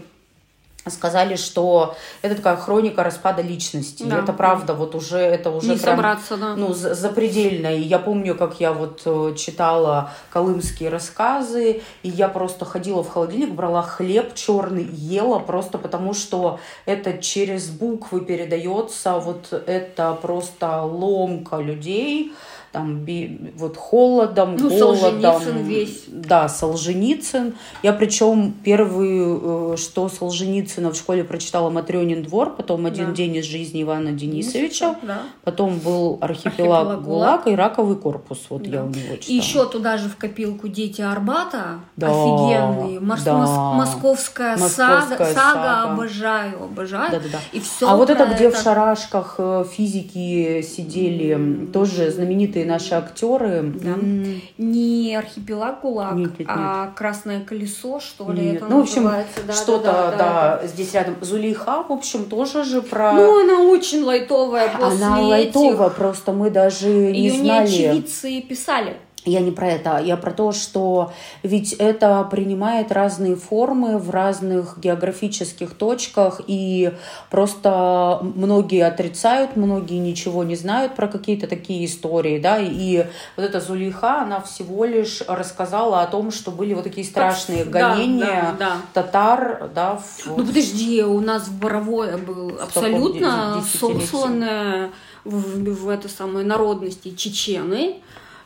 сказали, 0.89 1.35
что 1.35 1.95
это 2.23 2.35
такая 2.35 2.55
хроника 2.55 3.03
распада 3.03 3.41
личности. 3.41 4.03
И 4.03 4.07
Да. 4.07 4.19
это 4.19 4.33
правда, 4.33 4.73
вот 4.73 4.95
уже 4.95 5.17
это 5.19 5.51
уже 5.51 5.67
не 5.69 5.75
прям 5.77 5.95
собраться, 5.97 6.37
да. 6.37 6.55
ну, 6.55 6.73
за- 6.73 6.95
запредельно. 6.95 7.75
И 7.75 7.81
я 7.81 7.99
помню, 7.99 8.35
как 8.35 8.59
я 8.59 8.73
вот 8.73 9.01
э, 9.05 9.35
читала 9.37 10.11
колымские 10.31 10.89
рассказы, 10.89 11.81
и 12.03 12.09
я 12.09 12.27
просто 12.29 12.65
ходила 12.65 13.03
в 13.03 13.09
холодильник, 13.09 13.51
брала 13.53 13.83
хлеб 13.83 14.33
черный, 14.33 14.83
ела 14.85 15.39
просто 15.39 15.77
потому, 15.77 16.13
что 16.13 16.59
это 16.85 17.17
через 17.19 17.69
буквы 17.69 18.21
передается, 18.21 19.19
вот 19.19 19.53
это 19.53 20.13
просто 20.21 20.81
ломка 20.81 21.57
людей, 21.57 22.33
там, 22.71 22.99
би- 22.99 23.51
вот 23.57 23.75
холодом, 23.77 24.55
Ну, 24.55 24.69
голодом. 24.69 24.95
Солженицын 24.97 25.57
весь. 25.63 26.03
Да, 26.07 26.47
Солженицын. 26.49 27.53
Я 27.83 27.93
причем 27.93 28.53
первый, 28.63 29.73
э, 29.73 29.77
что 29.77 30.07
Солженицына 30.09 30.91
в 30.91 30.95
школе 30.95 31.23
прочитала 31.23 31.69
Матрёнин 31.69 32.23
двор, 32.23 32.55
потом 32.55 32.85
«Один 32.85 33.07
Да. 33.07 33.11
день 33.13 33.35
из 33.35 33.45
жизни 33.45 33.83
Ивана 33.83 34.11
Денисовича. 34.13 34.95
Да. 35.03 35.23
Потом 35.43 35.79
был 35.79 36.17
архипелаг, 36.21 36.41
Архипелаг 36.87 37.03
ГУЛАГ 37.03 37.47
и 37.47 37.55
раковый 37.55 37.95
корпус. 37.97 38.39
Вот 38.49 38.63
Да. 38.63 38.69
я 38.69 38.83
у 38.83 38.87
него 38.87 39.15
читала. 39.17 39.27
И 39.27 39.33
еще 39.33 39.65
туда 39.65 39.97
же 39.97 40.07
в 40.09 40.15
копилку 40.17 40.67
Дети 40.67 41.01
Арбата. 41.01 41.79
Да, 41.97 42.07
Офигенные. 42.07 42.99
Мос- 42.99 43.23
да. 43.23 43.33
мос- 43.33 43.75
московская, 43.75 44.51
Московская 44.57 45.01
сага, 45.01 45.25
сага, 45.25 45.33
сага. 45.33 45.93
обожаю, 45.93 46.63
обожаю. 46.63 47.11
Да-да-да. 47.11 47.39
И 47.51 47.59
все 47.59 47.89
а 47.89 47.95
вот 47.97 48.09
это, 48.09 48.25
где 48.33 48.49
в 48.49 48.55
шарашках 48.55 49.35
э, 49.37 49.65
физики 49.71 50.61
сидели, 50.61 51.67
тоже 51.73 52.11
знаменитые 52.11 52.60
наши 52.65 52.93
актеры. 52.95 53.61
Да. 53.63 53.91
М, 53.91 54.41
Не 54.57 55.15
архипелаг 55.15 55.81
ГУЛАГ, 55.81 56.13
Нет, 56.15 56.39
нет, 56.39 56.47
а 56.51 56.91
Красное 56.95 57.41
колесо, 57.41 57.99
что 57.99 58.31
ли, 58.31 58.41
нет. 58.43 58.55
это 58.57 58.65
Ну, 58.65 58.79
в 58.79 58.81
общем. 58.81 59.11
Да, 59.47 59.53
что-то, 59.53 59.83
да, 59.85 60.11
да, 60.11 60.17
да, 60.17 60.59
да. 60.61 60.67
здесь 60.67 60.93
рядом. 60.93 61.15
Зулейха, 61.21 61.83
в 61.87 61.91
общем, 61.91 62.25
тоже 62.25 62.63
же 62.63 62.81
про... 62.81 63.13
Ну, 63.13 63.41
она 63.41 63.59
очень 63.61 64.03
лайтовая 64.03 64.69
после 64.69 65.05
Она 65.05 65.21
лайтовая, 65.21 65.89
просто 65.89 66.31
мы 66.33 66.49
даже 66.49 66.87
не 66.87 67.19
Ее 67.27 67.31
не 67.31 67.37
знали. 67.43 67.65
очевидцы 67.67 68.41
писали. 68.41 68.97
Я 69.23 69.39
не 69.41 69.51
про 69.51 69.67
это, 69.67 69.99
я 69.99 70.17
про 70.17 70.31
то, 70.31 70.51
что 70.51 71.11
ведь 71.43 71.73
это 71.73 72.23
принимает 72.31 72.91
разные 72.91 73.35
формы 73.35 73.99
в 73.99 74.09
разных 74.09 74.79
географических 74.79 75.75
точках, 75.75 76.41
и 76.47 76.91
просто 77.29 78.19
многие 78.35 78.83
отрицают, 78.83 79.55
многие 79.55 79.99
ничего 79.99 80.43
не 80.43 80.55
знают 80.55 80.95
про 80.95 81.07
какие-то 81.07 81.45
такие 81.47 81.85
истории, 81.85 82.39
да, 82.39 82.57
и 82.59 83.05
вот 83.37 83.45
эта 83.45 83.59
Зулейха, 83.59 84.21
она 84.21 84.41
всего 84.41 84.85
лишь 84.85 85.21
рассказала 85.27 86.01
о 86.01 86.07
том, 86.07 86.31
что 86.31 86.49
были 86.49 86.73
вот 86.73 86.85
такие 86.85 87.05
страшные 87.05 87.63
Да, 87.65 87.93
гонения 87.95 88.55
да, 88.57 88.77
да. 88.93 89.03
татар, 89.03 89.69
да, 89.75 89.97
в... 89.97 90.37
Ну 90.37 90.45
подожди, 90.45 91.03
у 91.03 91.19
нас 91.19 91.47
в 91.47 91.59
Боровое 91.59 92.17
был 92.17 92.57
абсолютно 92.59 93.53
де- 93.57 93.61
десятилетие? 93.61 94.07
сосланная 94.07 94.89
в, 95.25 95.63
в 95.85 95.89
это 95.89 96.09
самое 96.09 96.43
народности 96.45 97.11
чечены, 97.15 98.01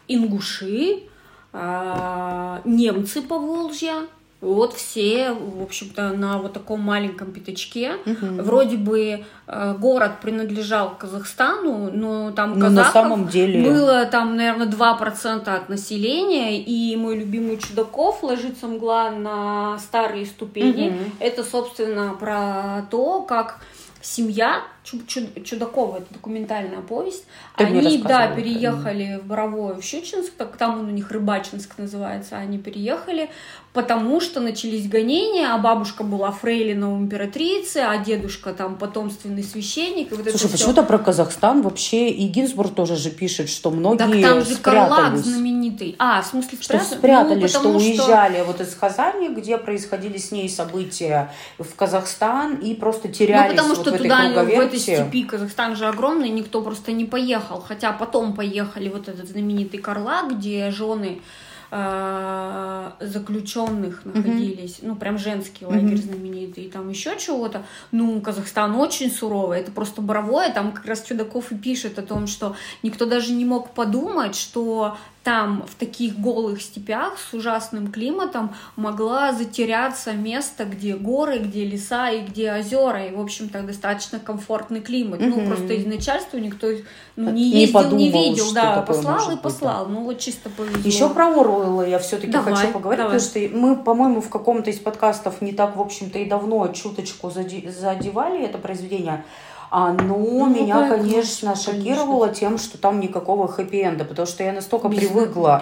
ингуши, 0.07 1.03
а, 1.53 2.61
немцы 2.65 3.21
по 3.21 3.39
Волжья. 3.39 4.07
Вот 4.41 4.73
все, 4.73 5.31
в 5.31 5.63
общем-то, 5.63 6.09
на 6.09 6.37
вот 6.37 6.53
таком 6.53 6.79
маленьком 6.81 7.31
пятачке. 7.31 7.93
Мгм. 8.05 8.43
Вроде 8.43 8.77
бы 8.77 9.23
э, 9.47 9.75
город 9.79 10.19
принадлежал 10.21 10.95
Казахстану, 10.99 11.89
но 11.91 12.31
там 12.31 12.51
Но 12.59 12.69
на 12.69 12.83
казахов 12.83 12.93
самом 12.93 13.27
деле- 13.27 13.63
было 13.67 14.05
там, 14.05 14.35
наверное, 14.35 14.67
2% 14.67 15.47
от 15.47 15.69
населения, 15.69 16.61
и 16.61 16.95
мой 16.95 17.17
любимый 17.17 17.57
Чудаков 17.57 18.21
ложится 18.21 18.67
мгла 18.67 19.09
на 19.09 19.79
старые 19.79 20.25
ступени. 20.27 20.89
Мгм. 20.89 21.11
Это, 21.19 21.43
собственно, 21.43 22.13
про 22.19 22.85
то, 22.91 23.21
как 23.21 23.61
семья 24.01 24.61
Чудакова, 24.85 25.97
это 25.97 26.13
документальная 26.13 26.81
повесть, 26.81 27.25
Ты 27.57 27.63
они, 27.65 27.97
да, 27.97 28.27
переехали 28.27 29.19
в 29.21 29.25
Боровое, 29.27 29.73
в 29.75 29.83
Щучинск, 29.83 30.33
так, 30.37 30.55
там 30.57 30.79
он 30.79 30.85
у 30.87 30.91
них 30.91 31.11
Рыбачинск 31.11 31.77
называется, 31.77 32.37
они 32.37 32.59
переехали, 32.59 33.29
потому 33.73 34.21
что 34.21 34.39
начались 34.39 34.87
гонения, 34.87 35.53
а 35.53 35.57
бабушка 35.57 36.03
была 36.03 36.31
фрейлином 36.31 37.03
императрицы, 37.03 37.77
а 37.77 37.97
дедушка 37.97 38.53
там 38.53 38.75
потомственный 38.77 39.43
священник. 39.43 40.11
И 40.11 40.15
вот 40.15 40.29
Слушай, 40.29 40.49
почему-то 40.51 40.83
про 40.83 40.97
Казахстан 40.99 41.61
вообще 41.61 42.09
и 42.09 42.27
Гинзбург 42.27 42.73
тоже 42.75 42.95
же 42.95 43.09
пишет, 43.09 43.49
что 43.49 43.71
многие 43.71 43.97
Так 43.97 44.31
там 44.31 44.45
же 44.45 44.55
Карлак 44.57 44.93
спрятались. 44.99 45.25
знаменитый. 45.25 45.95
А, 45.99 46.21
в 46.21 46.25
смысле 46.27 46.57
Что 46.61 46.77
спрятали? 46.79 46.97
спрятали, 46.97 47.41
Ну, 47.41 47.47
что 47.47 47.69
уезжали 47.69 48.43
вот 48.45 48.61
из 48.61 48.73
Казани, 48.75 49.29
где 49.29 49.57
происходили 49.57 50.17
с 50.17 50.31
ней 50.31 50.47
события 50.47 51.31
в 51.57 51.75
Казахстан 51.75 52.55
и 52.55 52.75
просто 52.75 53.07
Ну, 53.09 53.13
терялись 53.13 53.51
потому 53.51 53.69
вот 53.69 53.81
что 53.81 53.91
в 53.91 53.93
этой 53.95 54.03
туда, 54.03 54.43
в 54.43 54.59
круговерти. 54.79 55.03
степи 55.03 55.23
Казахстан 55.23 55.75
же 55.75 55.87
огромный, 55.87 56.29
никто 56.29 56.61
просто 56.61 56.91
не 56.91 57.05
поехал. 57.05 57.59
Хотя 57.59 57.91
потом 57.91 58.33
поехали 58.33 58.89
вот 58.89 59.07
этот 59.07 59.27
знаменитый 59.27 59.79
Карлак, 59.79 60.37
где 60.37 60.71
жены 60.71 61.21
э, 61.71 62.91
заключенных 62.99 64.05
находились, 64.05 64.79
mm-hmm. 64.79 64.87
ну 64.87 64.95
прям 64.95 65.17
женский 65.17 65.65
лагерь 65.65 65.93
mm-hmm. 65.93 65.97
знаменитый, 65.97 66.63
и 66.65 66.69
там 66.69 66.89
еще 66.89 67.17
чего-то. 67.19 67.63
Ну, 67.91 68.21
Казахстан 68.21 68.75
очень 68.75 69.11
суровый, 69.11 69.59
это 69.59 69.71
просто 69.71 70.01
боровое, 70.01 70.51
там 70.51 70.71
как 70.71 70.85
раз 70.85 71.03
Чудаков 71.03 71.51
и 71.51 71.55
пишет 71.57 71.99
о 71.99 72.03
том, 72.03 72.27
что 72.27 72.55
никто 72.83 73.05
даже 73.05 73.33
не 73.33 73.45
мог 73.45 73.71
подумать, 73.71 74.35
что 74.35 74.97
там, 75.25 75.65
в 75.67 75.73
таких 75.73 76.19
голых 76.19 76.61
степях 76.61 77.17
с 77.17 77.33
ужасным 77.33 77.91
климатом, 77.91 78.53
могла 78.75 79.33
затеряться 79.33 80.13
место, 80.13 80.65
где 80.65 80.95
горы, 80.95 81.39
где 81.39 81.65
леса 81.65 82.11
и 82.11 82.21
где 82.21 82.53
озера. 82.53 83.07
И, 83.07 83.11
в 83.11 83.19
общем-то, 83.19 83.63
достаточно 83.63 84.19
комфортный 84.19 84.81
климат. 84.81 85.21
Mm-hmm. 85.21 85.33
Ну, 85.35 85.47
просто 85.47 85.73
из 85.73 85.87
начальства 85.87 86.37
никто 86.37 86.67
ну, 87.15 87.31
не 87.31 87.49
ездил, 87.49 87.59
не, 87.59 87.67
подумал, 87.85 87.97
не 87.97 88.11
видел. 88.11 88.53
Да, 88.53 88.83
послал 88.83 89.31
и 89.31 89.37
послал. 89.37 89.85
Быть, 89.85 89.95
да. 89.95 89.99
Ну, 89.99 90.05
вот 90.05 90.19
чисто 90.19 90.51
повезло. 90.51 90.81
Еще 90.83 91.09
про 91.09 91.27
Оруэлла 91.27 91.87
я 91.87 91.97
все-таки 91.97 92.31
хочу 92.31 92.67
поговорить, 92.67 93.03
давай. 93.03 93.19
потому 93.19 93.19
что 93.19 93.57
мы, 93.57 93.75
по-моему, 93.77 94.21
в 94.21 94.29
каком-то 94.29 94.69
из 94.69 94.77
подкастов 94.77 95.41
не 95.41 95.53
так, 95.53 95.75
в 95.75 95.81
общем-то, 95.81 96.19
и 96.19 96.25
давно 96.25 96.67
чуточку 96.67 97.31
задевали 97.31 98.45
это 98.45 98.59
произведение. 98.59 99.25
Оно 99.77 100.17
ну, 100.17 100.45
меня, 100.47 100.87
конечно, 100.87 101.49
конечно, 101.51 101.55
шокировало 101.57 102.29
тем, 102.29 102.57
что 102.57 102.77
там 102.77 103.01
никакого 103.01 103.49
хэппи-энда, 103.49 104.05
потому 104.05 104.25
что 104.25 104.41
я 104.41 104.53
настолько 104.53 104.87
Безна... 104.87 105.09
привыкла, 105.09 105.61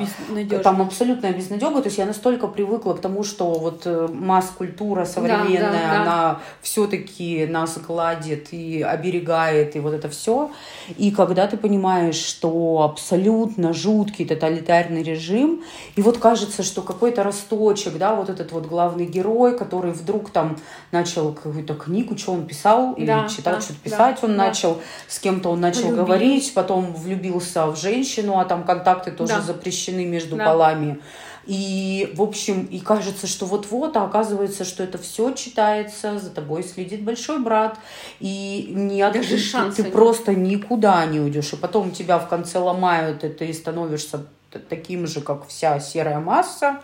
там 0.62 0.84
абсолютная 0.84 1.34
безнадега, 1.34 1.82
то 1.82 1.88
есть 1.88 1.97
я 1.97 2.06
настолько 2.06 2.47
привыкла 2.47 2.93
к 2.93 3.02
тому, 3.02 3.23
что 3.23 3.54
вот 3.54 3.82
э, 3.86 4.08
масс-культура 4.12 5.06
современная, 5.06 5.60
да, 5.60 5.71
да, 5.71 6.02
она 6.02 6.06
да. 6.06 6.39
все-таки 6.62 7.47
нас 7.47 7.80
гладит 7.80 8.49
и 8.52 8.84
оберегает, 8.84 9.76
и 9.76 9.80
вот 9.80 9.95
это 9.95 10.10
все. 10.10 10.52
И 10.95 11.10
когда 11.10 11.47
ты 11.47 11.58
понимаешь, 11.58 12.17
что 12.17 12.84
абсолютно 12.84 13.73
жуткий 13.73 14.26
тоталитарный 14.26 15.02
режим, 15.02 15.63
и 15.95 16.04
вот 16.04 16.19
кажется, 16.19 16.62
что 16.62 16.84
какой-то 16.84 17.23
росточек, 17.23 17.97
да, 17.97 18.13
вот 18.13 18.30
этот 18.30 18.52
вот 18.52 18.67
главный 18.67 19.08
герой, 19.08 19.58
который 19.58 19.91
вдруг 19.91 20.30
там 20.30 20.58
начал 20.91 21.34
какую-то 21.34 21.73
книгу, 21.73 22.15
что 22.15 22.34
он 22.34 22.45
писал, 22.45 22.93
или 22.93 23.08
да, 23.08 23.28
читал, 23.28 23.56
да, 23.56 23.62
что-то 23.62 23.80
писал, 23.80 24.03
писать 24.04 24.24
он 24.24 24.38
да. 24.38 24.48
начал, 24.48 24.82
с 25.08 25.20
кем-то 25.20 25.50
он 25.50 25.62
начал 25.62 25.84
Полюбил. 25.84 26.06
говорить, 26.06 26.54
потом 26.54 26.94
влюбился 26.94 27.68
в 27.68 27.78
женщину, 27.78 28.39
а 28.39 28.46
там 28.46 28.63
контакты 28.63 29.12
тоже 29.12 29.34
да. 29.34 29.42
запрещены 29.42 30.06
между 30.06 30.36
да. 30.36 30.46
полами. 30.46 31.00
И, 31.46 32.13
в 32.16 32.22
общем, 32.22 32.66
и 32.66 32.80
кажется, 32.80 33.28
что 33.28 33.46
вот-вот, 33.46 33.98
а 33.98 34.06
оказывается, 34.06 34.63
что 34.63 34.82
это 34.82 34.98
все 34.98 35.34
читается, 35.34 36.18
за 36.18 36.30
тобой 36.30 36.63
следит 36.63 37.04
большой 37.04 37.39
брат, 37.39 37.78
и 38.22 38.72
не 38.74 39.02
от... 39.02 39.13
Даже 39.13 39.38
ты, 39.38 39.84
ты 39.84 39.84
просто 39.84 40.34
никуда 40.34 41.06
не 41.06 41.20
уйдешь. 41.20 41.52
И 41.52 41.58
потом 41.58 41.92
тебя 41.92 42.18
в 42.18 42.30
конце 42.30 42.60
ломают, 42.60 43.26
и 43.26 43.30
ты 43.30 43.54
становишься 43.54 44.26
таким 44.70 45.06
же, 45.06 45.20
как 45.20 45.48
вся 45.48 45.80
серая 45.82 46.20
масса. 46.20 46.80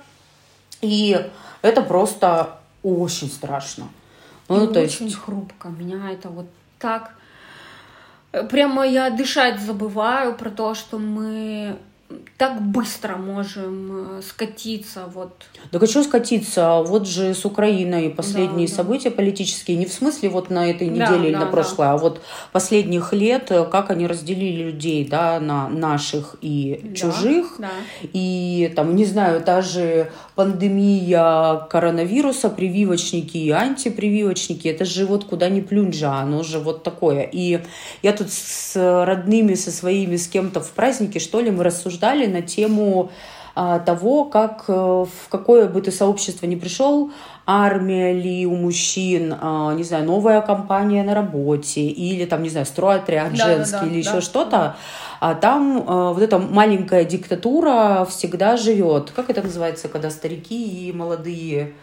И 0.82 1.26
это 1.62 1.82
просто 1.82 2.60
очень 2.84 3.30
страшно. 3.30 3.88
Ну, 4.50 4.70
и 4.70 4.74
то 4.74 4.82
очень 4.82 5.06
есть... 5.06 5.18
хрупко. 5.18 5.70
Меня 5.70 6.12
это 6.12 6.30
вот 6.30 6.48
так. 6.80 7.12
Прямо 8.50 8.86
я 8.86 9.10
дышать 9.10 9.60
забываю 9.60 10.36
про 10.36 10.50
то, 10.50 10.76
что 10.76 11.00
мы 11.00 11.78
так 12.38 12.62
быстро 12.62 13.18
можем 13.18 14.18
э, 14.18 14.22
скатиться. 14.22 15.04
Вот. 15.14 15.34
Да 15.72 15.86
что 15.86 16.04
скатиться? 16.04 16.82
Вот 16.82 17.08
же 17.08 17.34
с 17.36 17.46
Украиной 17.46 18.10
последние 18.10 18.68
да, 18.68 18.74
события 18.74 19.10
да. 19.10 19.18
политические, 19.18 19.78
не 19.78 19.86
в 19.86 19.94
смысле 19.94 20.30
вот 20.30 20.50
на 20.50 20.70
этой 20.70 20.88
неделе 20.88 21.06
да, 21.06 21.26
или 21.26 21.34
да, 21.34 21.40
на 21.42 21.46
прошлой, 21.48 21.86
да. 21.86 21.94
а 21.94 21.98
вот 21.98 22.22
последних 22.52 23.14
лет, 23.14 23.52
э, 23.52 23.66
как 23.66 23.92
они 23.92 24.08
разделили 24.08 24.64
людей 24.64 25.08
да, 25.08 25.40
на 25.40 25.68
наших 25.68 26.38
и 26.42 26.80
да, 26.82 26.96
чужих. 26.96 27.56
Да. 27.60 27.70
И 28.02 28.72
там, 28.76 28.96
не 28.96 29.06
знаю, 29.06 29.42
та 29.42 29.62
же 29.62 30.10
пандемия 30.36 31.68
коронавируса, 31.70 32.50
прививочники 32.50 33.38
и 33.38 33.52
антипрививочники, 33.52 34.68
это 34.68 34.86
же 34.86 35.06
вот 35.06 35.26
куда 35.26 35.50
ни 35.50 35.62
плюнь 35.62 35.94
же, 35.94 36.06
оно 36.06 36.44
же 36.44 36.60
вот 36.60 36.84
такое. 36.84 37.24
И 37.24 37.60
я 38.02 38.14
тут 38.14 38.32
с 38.32 38.76
родными, 39.06 39.54
со 39.56 39.72
своими, 39.72 40.16
с 40.16 40.28
кем-то 40.28 40.62
в 40.62 40.72
празднике, 40.72 41.20
что 41.20 41.42
ли, 41.42 41.52
мы 41.52 41.66
рассуждали 41.66 41.99
обсуждали 42.00 42.26
на 42.28 42.42
тему 42.42 43.12
а, 43.56 43.80
того, 43.80 44.26
как 44.26 44.66
э, 44.68 44.72
в 44.74 45.30
какое 45.30 45.68
бы 45.68 45.82
ты 45.82 45.92
сообщество 45.92 46.46
ни 46.46 46.56
пришел, 46.56 47.12
армия 47.46 48.14
ли 48.14 48.46
у 48.46 48.56
мужчин, 48.56 49.36
а, 49.42 49.74
не 49.74 49.84
знаю, 49.84 50.06
новая 50.06 50.42
компания 50.42 51.04
на 51.04 51.14
работе, 51.14 51.82
или 51.82 52.26
там, 52.26 52.44
не 52.44 52.50
знаю, 52.50 52.66
стройотряд 52.66 53.34
да, 53.34 53.46
женский, 53.46 53.72
да, 53.72 53.80
да, 53.82 53.88
или 53.88 54.04
да, 54.04 54.10
еще 54.10 54.22
что-то, 54.22 54.76
а 55.20 55.36
там 55.36 55.84
а, 55.86 56.14
вот 56.14 56.24
эта 56.24 56.40
маленькая 56.40 57.04
диктатура 57.04 58.06
всегда 58.10 58.56
живет. 58.56 59.12
Как 59.16 59.30
это 59.30 59.42
называется, 59.42 59.90
когда 59.90 60.10
старики 60.10 60.88
и 60.88 60.94
молодые 60.94 61.74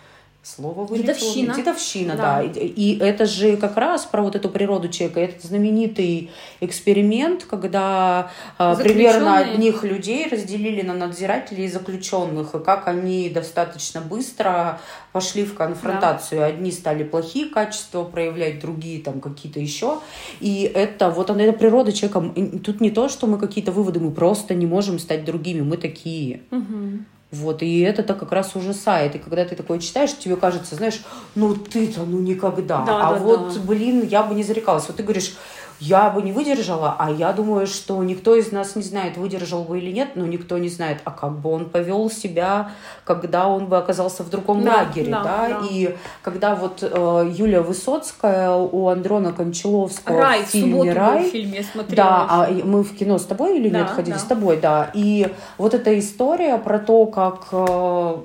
Слово 0.46 0.84
вылетело. 0.84 1.12
Дедовщина. 1.12 1.54
Дедовщина, 1.56 2.14
да. 2.14 2.36
да. 2.36 2.42
И, 2.42 2.68
и 2.68 2.98
это 2.98 3.26
же 3.26 3.56
как 3.56 3.76
раз 3.76 4.04
про 4.04 4.22
вот 4.22 4.36
эту 4.36 4.48
природу 4.48 4.88
человека. 4.88 5.18
Это 5.18 5.44
знаменитый 5.44 6.30
эксперимент, 6.60 7.42
когда 7.42 8.30
а, 8.56 8.76
примерно 8.76 9.38
одних 9.38 9.82
людей 9.82 10.28
разделили 10.30 10.82
на 10.82 10.94
надзирателей 10.94 11.64
и 11.64 11.68
заключенных, 11.68 12.54
и 12.54 12.60
как 12.60 12.86
они 12.86 13.28
достаточно 13.28 14.00
быстро 14.00 14.80
пошли 15.10 15.44
в 15.44 15.54
конфронтацию. 15.54 16.42
Да. 16.42 16.46
Одни 16.46 16.70
стали 16.70 17.02
плохие 17.02 17.46
качества 17.46 18.04
проявлять, 18.04 18.60
другие 18.60 19.02
там 19.02 19.20
какие-то 19.20 19.58
еще. 19.58 19.98
И 20.38 20.70
это 20.72 21.10
вот 21.10 21.28
она, 21.28 21.42
это 21.42 21.58
природа 21.58 21.92
человека. 21.92 22.22
Тут 22.62 22.80
не 22.80 22.92
то, 22.92 23.08
что 23.08 23.26
мы 23.26 23.38
какие-то 23.38 23.72
выводы, 23.72 23.98
мы 23.98 24.12
просто 24.12 24.54
не 24.54 24.66
можем 24.66 25.00
стать 25.00 25.24
другими, 25.24 25.62
мы 25.62 25.76
такие. 25.76 26.42
Угу. 26.52 27.15
Вот, 27.32 27.62
и 27.62 27.80
это-то 27.80 28.14
как 28.14 28.30
раз 28.30 28.54
ужасает. 28.54 29.16
И 29.16 29.18
когда 29.18 29.44
ты 29.44 29.56
такое 29.56 29.80
читаешь, 29.80 30.16
тебе 30.16 30.36
кажется, 30.36 30.76
знаешь, 30.76 31.02
ну 31.34 31.54
ты-то, 31.54 32.04
ну 32.04 32.20
никогда. 32.20 32.84
Да, 32.84 33.08
а 33.08 33.12
да, 33.14 33.18
вот, 33.18 33.54
да. 33.54 33.60
блин, 33.60 34.06
я 34.06 34.22
бы 34.22 34.34
не 34.34 34.44
зарекалась. 34.44 34.86
Вот 34.86 34.96
ты 34.96 35.02
говоришь, 35.02 35.34
я 35.80 36.10
бы 36.10 36.22
не 36.22 36.32
выдержала, 36.32 36.96
а 36.98 37.10
я 37.10 37.32
думаю, 37.32 37.66
что 37.66 38.02
никто 38.02 38.34
из 38.34 38.52
нас 38.52 38.76
не 38.76 38.82
знает, 38.82 39.16
выдержал 39.16 39.64
бы 39.64 39.78
или 39.78 39.90
нет, 39.92 40.10
но 40.14 40.26
никто 40.26 40.58
не 40.58 40.68
знает, 40.68 40.98
а 41.04 41.10
как 41.10 41.38
бы 41.38 41.50
он 41.50 41.66
повел 41.68 42.10
себя, 42.10 42.70
когда 43.04 43.46
он 43.48 43.66
бы 43.66 43.76
оказался 43.76 44.22
в 44.22 44.30
другом 44.30 44.64
да, 44.64 44.76
лагере, 44.76 45.10
да, 45.10 45.22
да? 45.22 45.48
да. 45.48 45.66
И 45.70 45.94
когда 46.22 46.54
вот 46.54 46.82
э, 46.82 47.30
Юлия 47.36 47.60
Высоцкая 47.60 48.52
у 48.52 48.88
Андрона 48.88 49.32
Кончаловского 49.32 50.18
Рай, 50.18 50.44
в 50.44 50.48
фильме 50.48 50.92
«Рай», 50.92 51.28
в 51.28 51.32
фильме 51.32 51.64
да, 51.88 52.26
а 52.28 52.50
мы 52.64 52.82
в 52.82 52.96
кино 52.96 53.18
с 53.18 53.24
тобой 53.24 53.58
или 53.58 53.68
да, 53.68 53.80
нет 53.80 53.90
ходили? 53.90 54.14
Да. 54.14 54.20
С 54.20 54.24
тобой, 54.24 54.56
да. 54.56 54.90
И 54.94 55.32
вот 55.58 55.74
эта 55.74 55.98
история 55.98 56.58
про 56.58 56.78
то, 56.78 57.06
как 57.06 57.48
э, 57.52 58.16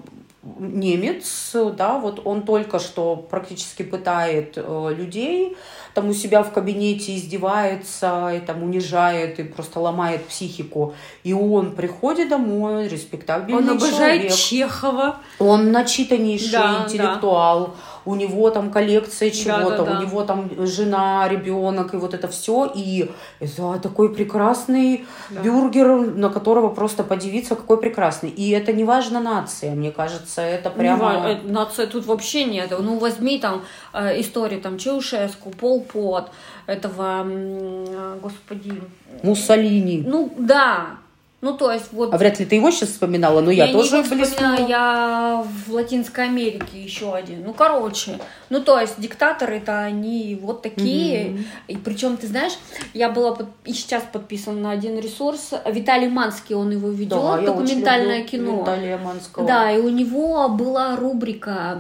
немец, 0.44 1.56
да, 1.78 2.00
вот 2.00 2.22
он 2.26 2.44
только 2.44 2.80
что 2.80 3.16
практически 3.16 3.84
пытает 3.84 4.54
э, 4.56 4.96
людей, 4.98 5.56
там 5.94 6.10
у 6.10 6.14
себя 6.14 6.42
в 6.42 6.52
кабинете 6.52 7.16
издевается, 7.16 8.32
и 8.34 8.40
там 8.40 8.64
унижает, 8.64 9.40
и 9.40 9.44
просто 9.44 9.80
ломает 9.80 10.26
психику. 10.26 10.96
И 11.24 11.34
он 11.34 11.76
приходит 11.76 12.30
домой, 12.30 12.88
респектабельный 12.88 13.62
Он 13.62 13.70
обожает 13.70 14.22
человек. 14.22 14.34
Чехова. 14.34 15.18
Он 15.40 15.72
начитаннейший 15.72 16.52
да, 16.52 16.84
интеллектуал. 16.86 17.68
Да 17.68 17.74
у 18.06 18.16
него 18.16 18.50
там 18.50 18.72
коллекция 18.72 19.30
чего-то, 19.32 19.70
да, 19.70 19.78
да, 19.78 19.86
да. 19.86 20.00
у 20.00 20.02
него 20.02 20.24
там 20.24 20.50
жена, 20.66 21.28
ребенок 21.28 21.94
и 21.94 21.98
вот 21.98 22.14
это 22.14 22.28
все. 22.28 22.72
И 22.74 23.10
это 23.40 23.80
такой 23.80 24.14
прекрасный 24.14 25.06
да. 25.30 25.42
бюргер, 25.42 25.88
на 26.16 26.30
которого 26.30 26.70
просто 26.70 27.04
подивиться, 27.04 27.56
какой 27.56 27.78
прекрасный. 27.78 28.30
И 28.30 28.50
это 28.52 28.74
не 28.74 28.84
важно 28.84 29.20
нация, 29.20 29.76
мне 29.76 29.92
кажется, 29.92 30.42
это 30.42 30.70
прямо... 30.70 31.28
Не, 31.28 31.34
э, 31.34 31.40
нация 31.44 31.88
тут 31.88 32.06
вообще 32.06 32.46
нет. 32.46 32.74
Ну, 32.80 32.98
возьми 32.98 33.40
там 33.40 33.64
э, 33.94 34.20
историю 34.20 34.62
там 34.62 34.78
Чаушеску, 34.78 35.50
Пол 35.50 35.82
Пот, 35.82 36.32
этого, 36.66 37.26
э, 37.26 38.18
господи... 38.22 38.82
Муссолини. 39.24 40.04
Ну, 40.08 40.34
да, 40.38 40.98
ну, 41.42 41.54
то 41.58 41.72
есть 41.72 41.92
вот... 41.92 42.14
А 42.14 42.18
вряд 42.18 42.40
ли 42.40 42.46
ты 42.46 42.56
его 42.56 42.70
сейчас 42.70 42.90
вспоминала, 42.90 43.42
но 43.42 43.50
я, 43.50 43.66
я 43.66 43.74
тоже 43.74 44.04
блеснула. 44.04 44.68
Я 44.68 45.44
в 45.66 45.74
Латинской 45.74 46.26
Америке 46.26 46.82
еще 46.82 47.16
один. 47.16 47.44
Ну, 47.44 47.54
короче. 47.54 48.20
Ну, 48.50 48.62
то 48.62 48.80
есть 48.80 49.00
диктаторы-то 49.00 49.80
они 49.80 50.38
вот 50.40 50.62
такие. 50.62 51.26
Mm-hmm. 51.26 51.44
И 51.70 51.78
причем, 51.78 52.18
ты 52.18 52.28
знаешь, 52.28 52.54
я 52.94 53.10
была 53.10 53.34
под... 53.34 53.48
и 53.66 53.74
сейчас 53.74 54.04
подписана 54.04 54.60
на 54.60 54.72
один 54.72 55.00
ресурс. 55.00 55.52
Виталий 55.66 56.10
Манский, 56.10 56.56
он 56.56 56.70
его 56.72 56.90
ведет, 56.90 57.10
да, 57.10 57.42
документальное 57.42 58.24
кино. 58.24 58.62
Виталия 58.62 58.98
Манского. 59.00 59.48
Да, 59.48 59.72
и 59.72 59.80
у 59.80 59.90
него 59.90 60.48
была 60.50 60.96
рубрика, 60.96 61.80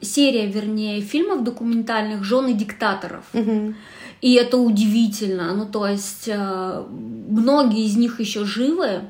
серия, 0.00 0.46
вернее, 0.46 1.00
фильмов 1.00 1.44
документальных 1.44 2.24
«Жены 2.24 2.54
диктаторов». 2.54 3.24
Mm-hmm. 3.32 3.74
И 4.22 4.34
это 4.34 4.56
удивительно. 4.56 5.52
Ну, 5.52 5.66
то 5.66 5.86
есть 5.86 6.28
э, 6.28 6.84
многие 6.88 7.84
из 7.84 7.96
них 7.96 8.20
еще 8.20 8.44
живы, 8.44 9.02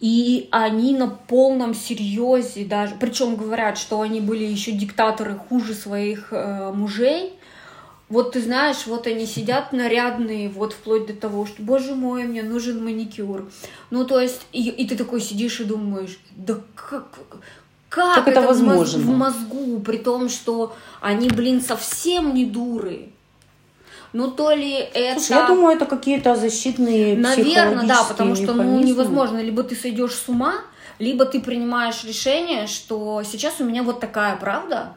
и 0.00 0.48
они 0.50 0.96
на 0.96 1.08
полном 1.08 1.74
серьезе 1.74 2.64
даже, 2.64 2.94
причем 2.98 3.36
говорят, 3.36 3.76
что 3.76 4.00
они 4.00 4.22
были 4.22 4.44
еще 4.44 4.72
диктаторы 4.72 5.34
хуже 5.34 5.74
своих 5.74 6.32
э, 6.32 6.72
мужей. 6.72 7.34
Вот 8.08 8.32
ты 8.32 8.40
знаешь, 8.40 8.86
вот 8.86 9.06
они 9.06 9.26
сидят 9.26 9.74
нарядные, 9.74 10.48
вот 10.48 10.72
вплоть 10.72 11.06
до 11.06 11.12
того, 11.12 11.44
что, 11.44 11.62
боже 11.62 11.94
мой, 11.94 12.24
мне 12.24 12.42
нужен 12.42 12.82
маникюр. 12.82 13.50
Ну, 13.90 14.06
то 14.06 14.18
есть, 14.18 14.40
и, 14.52 14.70
и 14.70 14.88
ты 14.88 14.96
такой 14.96 15.20
сидишь 15.20 15.60
и 15.60 15.64
думаешь, 15.64 16.18
да 16.34 16.54
как, 16.74 17.10
как, 17.90 18.14
как 18.14 18.28
это, 18.28 18.40
это 18.40 18.48
возможно? 18.48 18.98
В 19.00 19.16
мозгу, 19.16 19.80
при 19.80 19.98
том, 19.98 20.30
что 20.30 20.74
они, 21.02 21.28
блин, 21.28 21.60
совсем 21.60 22.32
не 22.32 22.46
дуры. 22.46 23.10
Ну, 24.12 24.30
то 24.30 24.52
ли 24.52 24.72
это... 24.72 25.20
Слушай, 25.20 25.40
я 25.40 25.46
думаю, 25.46 25.76
это 25.76 25.86
какие-то 25.86 26.34
защитные 26.34 27.16
Наверное, 27.16 27.86
да, 27.86 28.04
потому 28.04 28.34
что 28.34 28.54
ну, 28.54 28.80
невозможно. 28.80 29.38
Либо 29.38 29.62
ты 29.62 29.76
сойдешь 29.76 30.14
с 30.14 30.28
ума, 30.28 30.54
либо 30.98 31.24
ты 31.24 31.40
принимаешь 31.40 32.04
решение, 32.04 32.66
что 32.66 33.22
сейчас 33.24 33.60
у 33.60 33.64
меня 33.64 33.82
вот 33.82 34.00
такая 34.00 34.36
правда, 34.36 34.94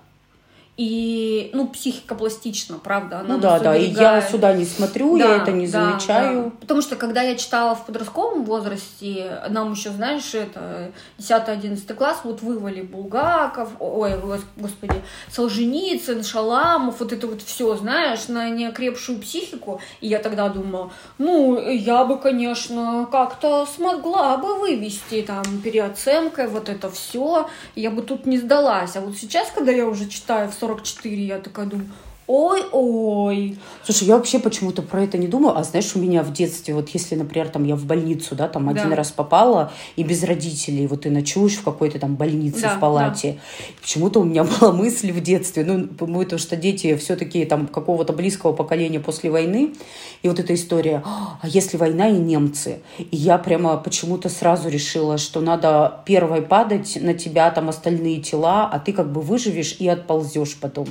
и, 0.76 1.52
ну, 1.54 1.68
психика 1.68 2.16
пластична, 2.16 2.80
правда. 2.80 3.20
Она 3.20 3.36
ну 3.36 3.40
да, 3.40 3.60
да, 3.60 3.76
и 3.76 3.92
я 3.92 4.22
сюда 4.22 4.54
не 4.54 4.66
смотрю, 4.66 5.20
да, 5.20 5.36
я 5.36 5.44
это 5.44 5.52
не 5.52 5.68
да, 5.68 5.92
замечаю. 5.92 6.46
Да. 6.46 6.52
Потому 6.62 6.82
что, 6.82 6.96
когда 6.96 7.22
я 7.22 7.36
читала 7.36 7.76
в 7.76 7.86
подростковом 7.86 8.44
возрасте, 8.44 9.44
нам 9.50 9.74
еще, 9.74 9.92
знаешь, 9.92 10.34
это 10.34 10.92
10-11 11.20 11.94
класс, 11.94 12.22
вот 12.24 12.42
вывали 12.42 12.82
Булгаков, 12.82 13.70
ой, 13.80 14.14
господи, 14.58 15.04
Солженицын, 15.32 16.24
Шаламов, 16.24 17.00
вот 17.00 17.14
это 17.14 17.28
вот 17.28 17.44
все, 17.44 17.76
знаешь, 17.76 18.28
на 18.28 18.50
неокрепшую 18.50 19.20
психику. 19.20 19.80
И 20.02 20.08
я 20.08 20.18
тогда 20.18 20.50
думала, 20.50 20.92
ну, 21.20 21.60
я 21.70 22.04
бы, 22.04 22.18
конечно, 22.18 23.08
как-то 23.12 23.68
смогла 23.68 24.38
бы 24.38 24.60
вывести 24.60 25.22
там 25.22 25.44
переоценкой 25.64 26.48
вот 26.48 26.68
это 26.68 26.90
все, 26.90 27.48
я 27.76 27.92
бы 27.92 28.02
тут 28.02 28.26
не 28.26 28.40
сдалась. 28.40 28.96
А 28.96 29.02
вот 29.02 29.16
сейчас, 29.16 29.52
когда 29.54 29.72
я 29.72 29.86
уже 29.86 30.10
читаю 30.10 30.50
в 30.50 30.63
44, 30.68 31.26
я 31.26 31.40
такая 31.40 31.66
думаю, 31.66 31.90
Ой-ой. 32.26 33.58
Слушай, 33.84 34.08
я 34.08 34.16
вообще 34.16 34.40
почему-то 34.40 34.82
про 34.82 35.04
это 35.04 35.18
не 35.18 35.28
думаю. 35.28 35.58
А 35.58 35.64
знаешь, 35.64 35.94
у 35.96 36.00
меня 36.00 36.24
в 36.24 36.32
детстве, 36.32 36.74
вот 36.74 36.90
если, 36.90 37.16
например, 37.16 37.50
там 37.50 37.66
я 37.66 37.76
в 37.76 37.84
больницу, 37.84 38.34
да, 38.34 38.48
там 38.48 38.66
да. 38.66 38.82
один 38.82 38.94
раз 38.94 39.12
попала, 39.12 39.74
и 39.98 40.04
без 40.04 40.24
родителей, 40.24 40.88
вот 40.88 41.02
ты 41.02 41.10
ночуешь 41.10 41.56
в 41.56 41.64
какой-то 41.64 42.00
там 42.00 42.16
больнице 42.16 42.62
да, 42.62 42.78
в 42.78 42.80
палате. 42.80 43.34
Да. 43.34 43.74
Почему-то 43.82 44.22
у 44.22 44.24
меня 44.24 44.44
была 44.60 44.72
мысль 44.72 45.12
в 45.12 45.22
детстве, 45.22 45.66
ну, 45.66 45.88
потому 45.88 46.38
что 46.38 46.56
дети 46.56 46.96
все-таки 46.96 47.44
там 47.44 47.68
какого-то 47.68 48.14
близкого 48.14 48.54
поколения 48.54 49.02
после 49.02 49.30
войны, 49.30 49.74
и 50.22 50.30
вот 50.30 50.40
эта 50.40 50.54
история, 50.54 51.04
а 51.06 51.40
если 51.44 51.76
война 51.76 52.08
и 52.08 52.18
немцы? 52.18 52.80
И 53.00 53.18
я 53.18 53.38
прямо 53.38 53.76
почему-то 53.76 54.30
сразу 54.30 54.70
решила, 54.70 55.18
что 55.18 55.42
надо 55.42 56.02
первой 56.06 56.42
падать 56.42 56.98
на 57.02 57.14
тебя 57.14 57.52
там 57.52 57.68
остальные 57.68 58.22
тела, 58.22 58.70
а 58.72 58.80
ты 58.80 58.94
как 58.94 59.12
бы 59.12 59.20
выживешь 59.20 59.76
и 59.80 59.88
отползешь 59.90 60.56
потом. 60.60 60.88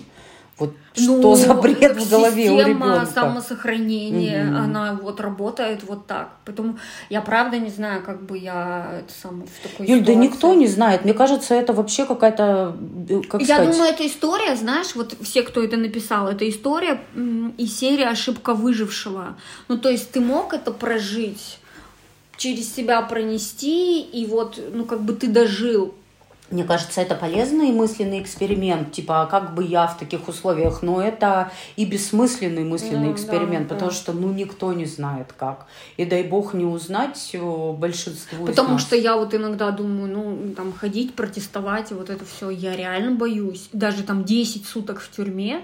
Вот 0.62 0.74
ну, 0.96 1.20
что 1.20 1.34
за 1.34 1.54
бред 1.54 1.96
в 1.96 2.08
голове 2.08 2.50
у 2.50 2.60
ребенка? 2.60 3.06
самосохранения, 3.06 4.46
угу. 4.46 4.56
она 4.56 4.98
вот 5.02 5.20
работает 5.20 5.82
вот 5.88 6.06
так. 6.06 6.28
Поэтому 6.44 6.78
я 7.10 7.20
правда 7.20 7.58
не 7.58 7.70
знаю, 7.70 8.02
как 8.02 8.22
бы 8.22 8.38
я 8.38 9.00
это 9.00 9.12
самое 9.12 9.46
в 9.46 9.68
такой 9.68 9.86
Юль, 9.86 10.00
ситуации. 10.00 10.14
да 10.14 10.20
никто 10.20 10.54
не 10.54 10.68
знает. 10.68 11.04
Мне 11.04 11.14
кажется, 11.14 11.54
это 11.54 11.72
вообще 11.72 12.06
какая-то, 12.06 12.76
э, 13.08 13.20
как 13.28 13.40
Я 13.40 13.56
сказать... 13.56 13.72
думаю, 13.72 13.92
эта 13.92 14.06
история, 14.06 14.54
знаешь, 14.54 14.94
вот 14.94 15.16
все, 15.20 15.42
кто 15.42 15.64
это 15.64 15.76
написал, 15.76 16.28
это 16.28 16.48
история 16.48 17.00
из 17.58 17.76
серии 17.76 18.04
«Ошибка 18.04 18.54
выжившего». 18.54 19.36
Ну, 19.66 19.78
то 19.78 19.88
есть 19.90 20.12
ты 20.12 20.20
мог 20.20 20.54
это 20.54 20.70
прожить, 20.70 21.58
через 22.36 22.72
себя 22.72 23.02
пронести, 23.02 24.00
и 24.00 24.26
вот, 24.26 24.60
ну, 24.72 24.84
как 24.84 25.02
бы 25.02 25.12
ты 25.14 25.26
дожил 25.26 25.94
мне 26.52 26.64
кажется, 26.64 27.00
это 27.00 27.14
полезный 27.14 27.72
мысленный 27.72 28.20
эксперимент, 28.20 28.92
типа, 28.92 29.22
а 29.22 29.26
как 29.26 29.54
бы 29.54 29.64
я 29.64 29.86
в 29.86 29.98
таких 29.98 30.28
условиях, 30.28 30.82
но 30.82 31.02
это 31.02 31.50
и 31.76 31.84
бессмысленный 31.84 32.64
мысленный 32.64 33.08
ну, 33.08 33.12
эксперимент, 33.14 33.68
да, 33.68 33.74
потому 33.74 33.90
да. 33.90 33.96
что, 33.96 34.12
ну, 34.12 34.32
никто 34.32 34.72
не 34.72 34.84
знает 34.84 35.32
как. 35.32 35.66
И 35.96 36.04
дай 36.04 36.22
бог 36.22 36.54
не 36.54 36.64
узнать 36.64 37.34
большинству 37.78 38.46
Потому 38.46 38.78
что 38.78 38.96
я 38.96 39.16
вот 39.16 39.34
иногда 39.34 39.70
думаю, 39.70 40.12
ну, 40.12 40.54
там, 40.54 40.72
ходить, 40.72 41.14
протестовать, 41.14 41.90
вот 41.92 42.10
это 42.10 42.24
все, 42.24 42.50
я 42.50 42.76
реально 42.76 43.16
боюсь. 43.16 43.68
Даже 43.72 44.02
там 44.02 44.24
10 44.24 44.66
суток 44.66 45.00
в 45.00 45.10
тюрьме, 45.10 45.62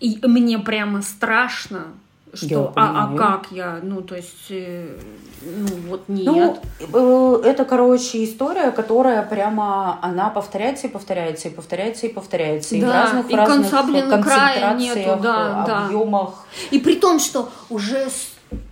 и 0.00 0.18
мне 0.22 0.58
прямо 0.58 1.02
страшно, 1.02 1.86
что, 2.34 2.72
а, 2.76 3.04
а 3.12 3.16
как 3.16 3.48
я, 3.50 3.80
ну, 3.82 4.00
то 4.00 4.16
есть, 4.16 4.50
э, 4.50 4.96
ну, 5.42 5.68
вот 5.88 6.08
нет. 6.08 6.60
Ну, 6.92 7.42
э, 7.42 7.46
это, 7.46 7.64
короче, 7.64 8.24
история, 8.24 8.70
которая 8.70 9.22
прямо, 9.22 9.98
она 10.02 10.30
повторяется 10.30 10.86
и 10.86 10.90
повторяется, 10.90 11.48
и 11.48 11.50
повторяется, 11.50 12.06
и 12.06 12.12
повторяется. 12.12 12.70
Да, 12.70 12.76
и 12.76 12.80
в 12.80 12.90
разных, 12.90 13.30
и 13.30 13.34
разных 13.34 14.24
края 14.24 14.74
нету, 14.76 15.20
да, 15.22 15.84
объемах. 15.84 16.46
Да. 16.70 16.76
И 16.76 16.78
при 16.78 16.96
том, 16.96 17.18
что 17.18 17.50
уже 17.68 18.08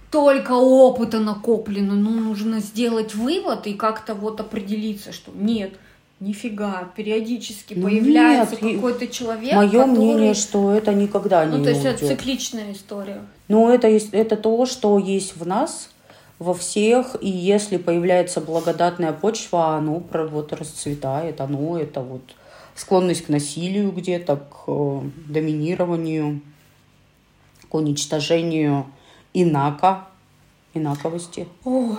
столько 0.09 0.53
опыта 0.53 1.21
накоплено, 1.21 1.95
ну, 1.95 2.11
нужно 2.11 2.61
сделать 2.61 3.15
вывод 3.15 3.67
и 3.67 3.75
как-то 3.75 4.15
вот 4.15 4.41
определиться, 4.41 5.13
что 5.13 5.33
нет, 5.35 5.73
Нифига, 6.21 6.91
периодически 6.97 7.73
ну, 7.73 7.85
появляется 7.85 8.55
какой-то 8.57 9.07
человек. 9.07 9.55
Мое 9.55 9.71
который... 9.71 9.87
мнение, 9.87 10.35
что 10.35 10.71
это 10.71 10.93
никогда 10.93 11.47
не. 11.47 11.57
Ну, 11.57 11.65
то 11.65 11.71
есть 11.71 11.83
уйдет. 11.83 12.03
это 12.03 12.09
цикличная 12.09 12.73
история. 12.73 13.23
Ну, 13.51 13.69
это, 13.69 13.89
есть, 13.89 14.15
это 14.15 14.37
то, 14.37 14.65
что 14.65 14.97
есть 14.99 15.37
в 15.37 15.45
нас, 15.45 15.91
во 16.39 16.55
всех, 16.55 17.17
и 17.21 17.29
если 17.29 17.79
появляется 17.79 18.41
благодатная 18.41 19.13
почва, 19.13 19.77
оно 19.77 20.03
вот 20.13 20.53
расцветает, 20.53 21.41
оно 21.41 21.77
это 21.77 22.01
вот 22.01 22.23
склонность 22.77 23.27
к 23.27 23.29
насилию 23.29 23.91
где-то, 23.91 24.37
к 24.37 24.65
э, 24.69 25.01
доминированию, 25.27 26.41
к 27.69 27.75
уничтожению 27.75 28.87
инака, 29.35 30.07
инаковости. 30.73 31.49
Ой, 31.65 31.97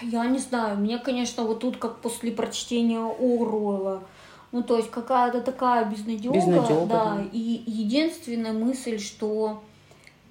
я 0.00 0.24
не 0.24 0.38
знаю, 0.38 0.78
мне, 0.78 0.98
конечно, 0.98 1.44
вот 1.44 1.60
тут 1.60 1.76
как 1.76 2.00
после 2.00 2.32
прочтения 2.32 3.00
Оруэлла, 3.00 4.02
ну, 4.50 4.62
то 4.62 4.78
есть 4.78 4.90
какая-то 4.90 5.42
такая 5.42 5.84
безнадега, 5.84 6.34
безнадега 6.34 6.86
да, 6.86 7.16
да, 7.16 7.24
и 7.32 7.62
единственная 7.66 8.52
мысль, 8.52 8.98
что, 8.98 9.62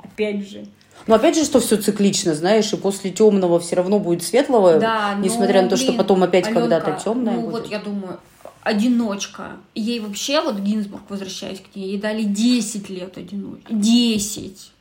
опять 0.06 0.48
же, 0.48 0.66
но 1.08 1.16
опять 1.16 1.36
же, 1.36 1.44
что 1.44 1.60
все 1.60 1.78
циклично, 1.78 2.34
знаешь, 2.34 2.72
и 2.74 2.78
после 2.78 3.12
темного 3.12 3.60
все 3.60 3.76
равно 3.76 4.00
будет 4.00 4.24
светлого, 4.24 4.80
да, 4.80 5.14
несмотря 5.16 5.62
ну, 5.62 5.64
на 5.64 5.70
то, 5.70 5.76
блин, 5.76 5.88
что 5.88 5.98
потом 5.98 6.24
опять 6.24 6.50
когда-то 6.50 7.00
темное. 7.04 7.34
Ну 7.34 7.42
будет. 7.42 7.52
вот 7.52 7.68
я 7.68 7.80
думаю, 7.80 8.20
одиночка. 8.64 9.52
Ей 9.76 10.00
вообще, 10.00 10.42
вот 10.42 10.58
Гинзбург, 10.58 11.04
возвращаясь 11.10 11.60
к 11.60 11.76
ней, 11.76 11.90
ей 11.90 11.98
дали 12.00 12.24
10 12.24 12.90
лет 12.90 13.18
одиночки. 13.18 13.72
10. 13.72 14.72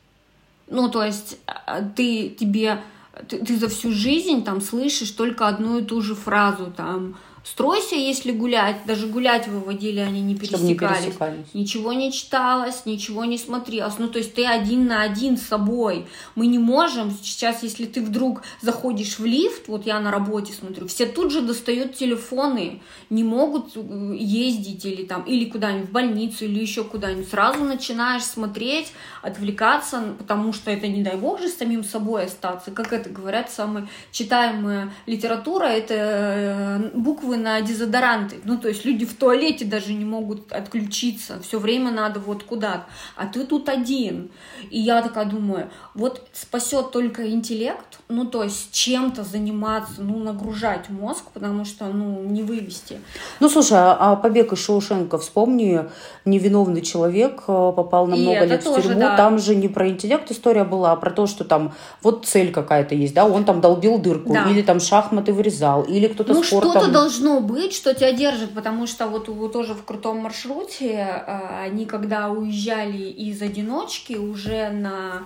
Ну, 0.67 0.89
то 0.89 1.03
есть 1.03 1.37
а, 1.45 1.83
ты, 1.83 2.29
тебе 2.29 2.79
ты, 3.27 3.37
ты 3.37 3.57
за 3.57 3.69
всю 3.69 3.91
жизнь 3.91 4.43
там 4.43 4.61
слышишь 4.61 5.11
только 5.11 5.47
одну 5.47 5.79
и 5.79 5.83
ту 5.83 6.01
же 6.01 6.15
фразу 6.15 6.73
там 6.75 7.17
Стройся, 7.45 7.95
если 7.95 8.31
гулять. 8.31 8.77
Даже 8.87 9.05
гулять 9.05 9.47
выводили, 9.47 9.99
они 9.99 10.21
не 10.21 10.33
пересекались. 10.33 10.65
не 10.67 10.75
пересекались. 10.75 11.45
Ничего 11.53 11.93
не 11.93 12.11
читалось, 12.11 12.87
ничего 12.87 13.23
не 13.23 13.37
смотрелось. 13.37 13.99
Ну, 13.99 14.07
то 14.07 14.17
есть 14.17 14.33
ты 14.33 14.47
один 14.47 14.87
на 14.87 15.03
один 15.03 15.37
с 15.37 15.43
собой. 15.43 16.07
Мы 16.33 16.47
не 16.47 16.57
можем 16.57 17.11
сейчас, 17.11 17.61
если 17.61 17.85
ты 17.85 18.01
вдруг 18.01 18.41
заходишь 18.61 19.19
в 19.19 19.25
лифт, 19.25 19.67
вот 19.67 19.85
я 19.85 19.99
на 19.99 20.09
работе 20.09 20.53
смотрю, 20.53 20.87
все 20.87 21.05
тут 21.05 21.31
же 21.31 21.41
достают 21.41 21.95
телефоны, 21.95 22.81
не 23.11 23.23
могут 23.23 23.73
э, 23.75 24.15
ездить 24.17 24.83
или 24.83 25.05
там, 25.05 25.21
или 25.21 25.45
куда-нибудь 25.45 25.89
в 25.89 25.91
больницу, 25.91 26.45
или 26.45 26.59
еще 26.59 26.83
куда-нибудь. 26.83 27.29
Сразу 27.29 27.63
начинаешь 27.63 28.23
смотреть, 28.23 28.91
отвлекаться, 29.21 30.15
потому 30.17 30.51
что 30.51 30.71
это, 30.71 30.87
не 30.87 31.03
дай 31.03 31.15
бог 31.15 31.39
же, 31.39 31.49
с 31.49 31.57
самим 31.57 31.83
собой 31.83 32.25
остаться. 32.25 32.71
Как 32.71 32.91
это 32.91 33.11
говорят, 33.11 33.51
самая 33.51 33.87
читаемая 34.11 34.91
литература— 35.05 35.65
это 35.65 35.93
э, 35.95 36.89
буквы 36.95 37.34
буквы 37.35 37.43
на 37.43 37.61
дезодоранты. 37.61 38.37
Ну, 38.43 38.57
то 38.57 38.67
есть 38.67 38.85
люди 38.85 39.05
в 39.05 39.13
туалете 39.13 39.65
даже 39.65 39.93
не 39.93 40.05
могут 40.05 40.51
отключиться. 40.51 41.39
Все 41.41 41.59
время 41.59 41.91
надо 41.91 42.19
вот 42.19 42.43
куда-то. 42.43 42.85
А 43.15 43.25
ты 43.25 43.45
тут 43.45 43.69
один. 43.69 44.29
И 44.71 44.79
я 44.79 45.01
такая 45.01 45.25
думаю, 45.25 45.69
вот 45.93 46.21
спасет 46.33 46.91
только 46.91 47.29
интеллект, 47.29 47.99
ну, 48.09 48.25
то 48.25 48.43
есть 48.43 48.71
чем-то 48.71 49.23
заниматься, 49.23 50.01
ну, 50.01 50.17
нагружать 50.17 50.89
мозг, 50.89 51.23
потому 51.33 51.65
что, 51.65 51.85
ну, 51.85 52.23
не 52.23 52.43
вывести. 52.43 52.99
Ну, 53.39 53.49
слушай, 53.49 53.77
а, 53.77 53.97
а 53.99 54.15
побег 54.15 54.53
из 54.53 54.59
Шоушенка, 54.59 55.17
вспомни, 55.17 55.85
невиновный 56.25 56.81
человек 56.81 57.43
э, 57.47 57.73
попал 57.75 58.07
на 58.07 58.15
много 58.15 58.45
лет 58.45 58.63
в 58.63 58.81
тюрьму. 58.81 58.99
Да. 58.99 59.17
Там 59.17 59.39
же 59.39 59.55
не 59.55 59.67
про 59.67 59.87
интеллект 59.87 60.29
история 60.31 60.63
была, 60.63 60.91
а 60.91 60.95
про 60.95 61.11
то, 61.11 61.27
что 61.27 61.43
там 61.43 61.73
вот 62.01 62.25
цель 62.25 62.51
какая-то 62.51 62.95
есть, 62.95 63.13
да, 63.13 63.25
он 63.25 63.43
там 63.43 63.61
долбил 63.61 63.97
дырку, 63.97 64.33
да. 64.33 64.49
или 64.49 64.61
там 64.61 64.79
шахматы 64.79 65.33
вырезал, 65.33 65.83
или 65.83 66.07
кто-то 66.07 66.33
ну, 66.33 66.43
спортом... 66.43 66.71
что-то 66.71 66.91
должно 66.91 67.24
должно 67.25 67.39
быть, 67.41 67.73
что 67.73 67.93
тебя 67.93 68.13
держит, 68.13 68.53
потому 68.53 68.87
что 68.87 69.07
вот, 69.07 69.27
вот 69.27 69.53
тоже 69.53 69.73
в 69.73 69.83
крутом 69.83 70.19
маршруте 70.19 70.93
э, 70.93 71.63
они 71.63 71.85
когда 71.85 72.29
уезжали 72.29 73.03
из 73.03 73.41
одиночки 73.41 74.13
уже 74.13 74.69
на, 74.69 75.25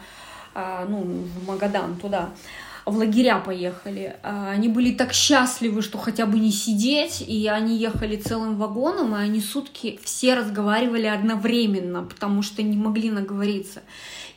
э, 0.55 0.85
ну, 0.87 1.01
в 1.01 1.47
Магадан 1.47 1.97
туда, 1.97 2.29
в 2.85 2.97
лагеря 2.97 3.39
поехали. 3.39 4.15
А, 4.23 4.51
они 4.51 4.67
были 4.67 4.93
так 4.93 5.13
счастливы, 5.13 5.81
что 5.81 5.97
хотя 5.97 6.25
бы 6.25 6.39
не 6.39 6.51
сидеть, 6.51 7.21
и 7.21 7.47
они 7.47 7.77
ехали 7.77 8.15
целым 8.15 8.55
вагоном, 8.55 9.15
и 9.15 9.19
они 9.19 9.41
сутки 9.41 9.99
все 10.03 10.33
разговаривали 10.33 11.05
одновременно, 11.05 12.03
потому 12.03 12.41
что 12.41 12.63
не 12.63 12.77
могли 12.77 13.11
наговориться. 13.11 13.81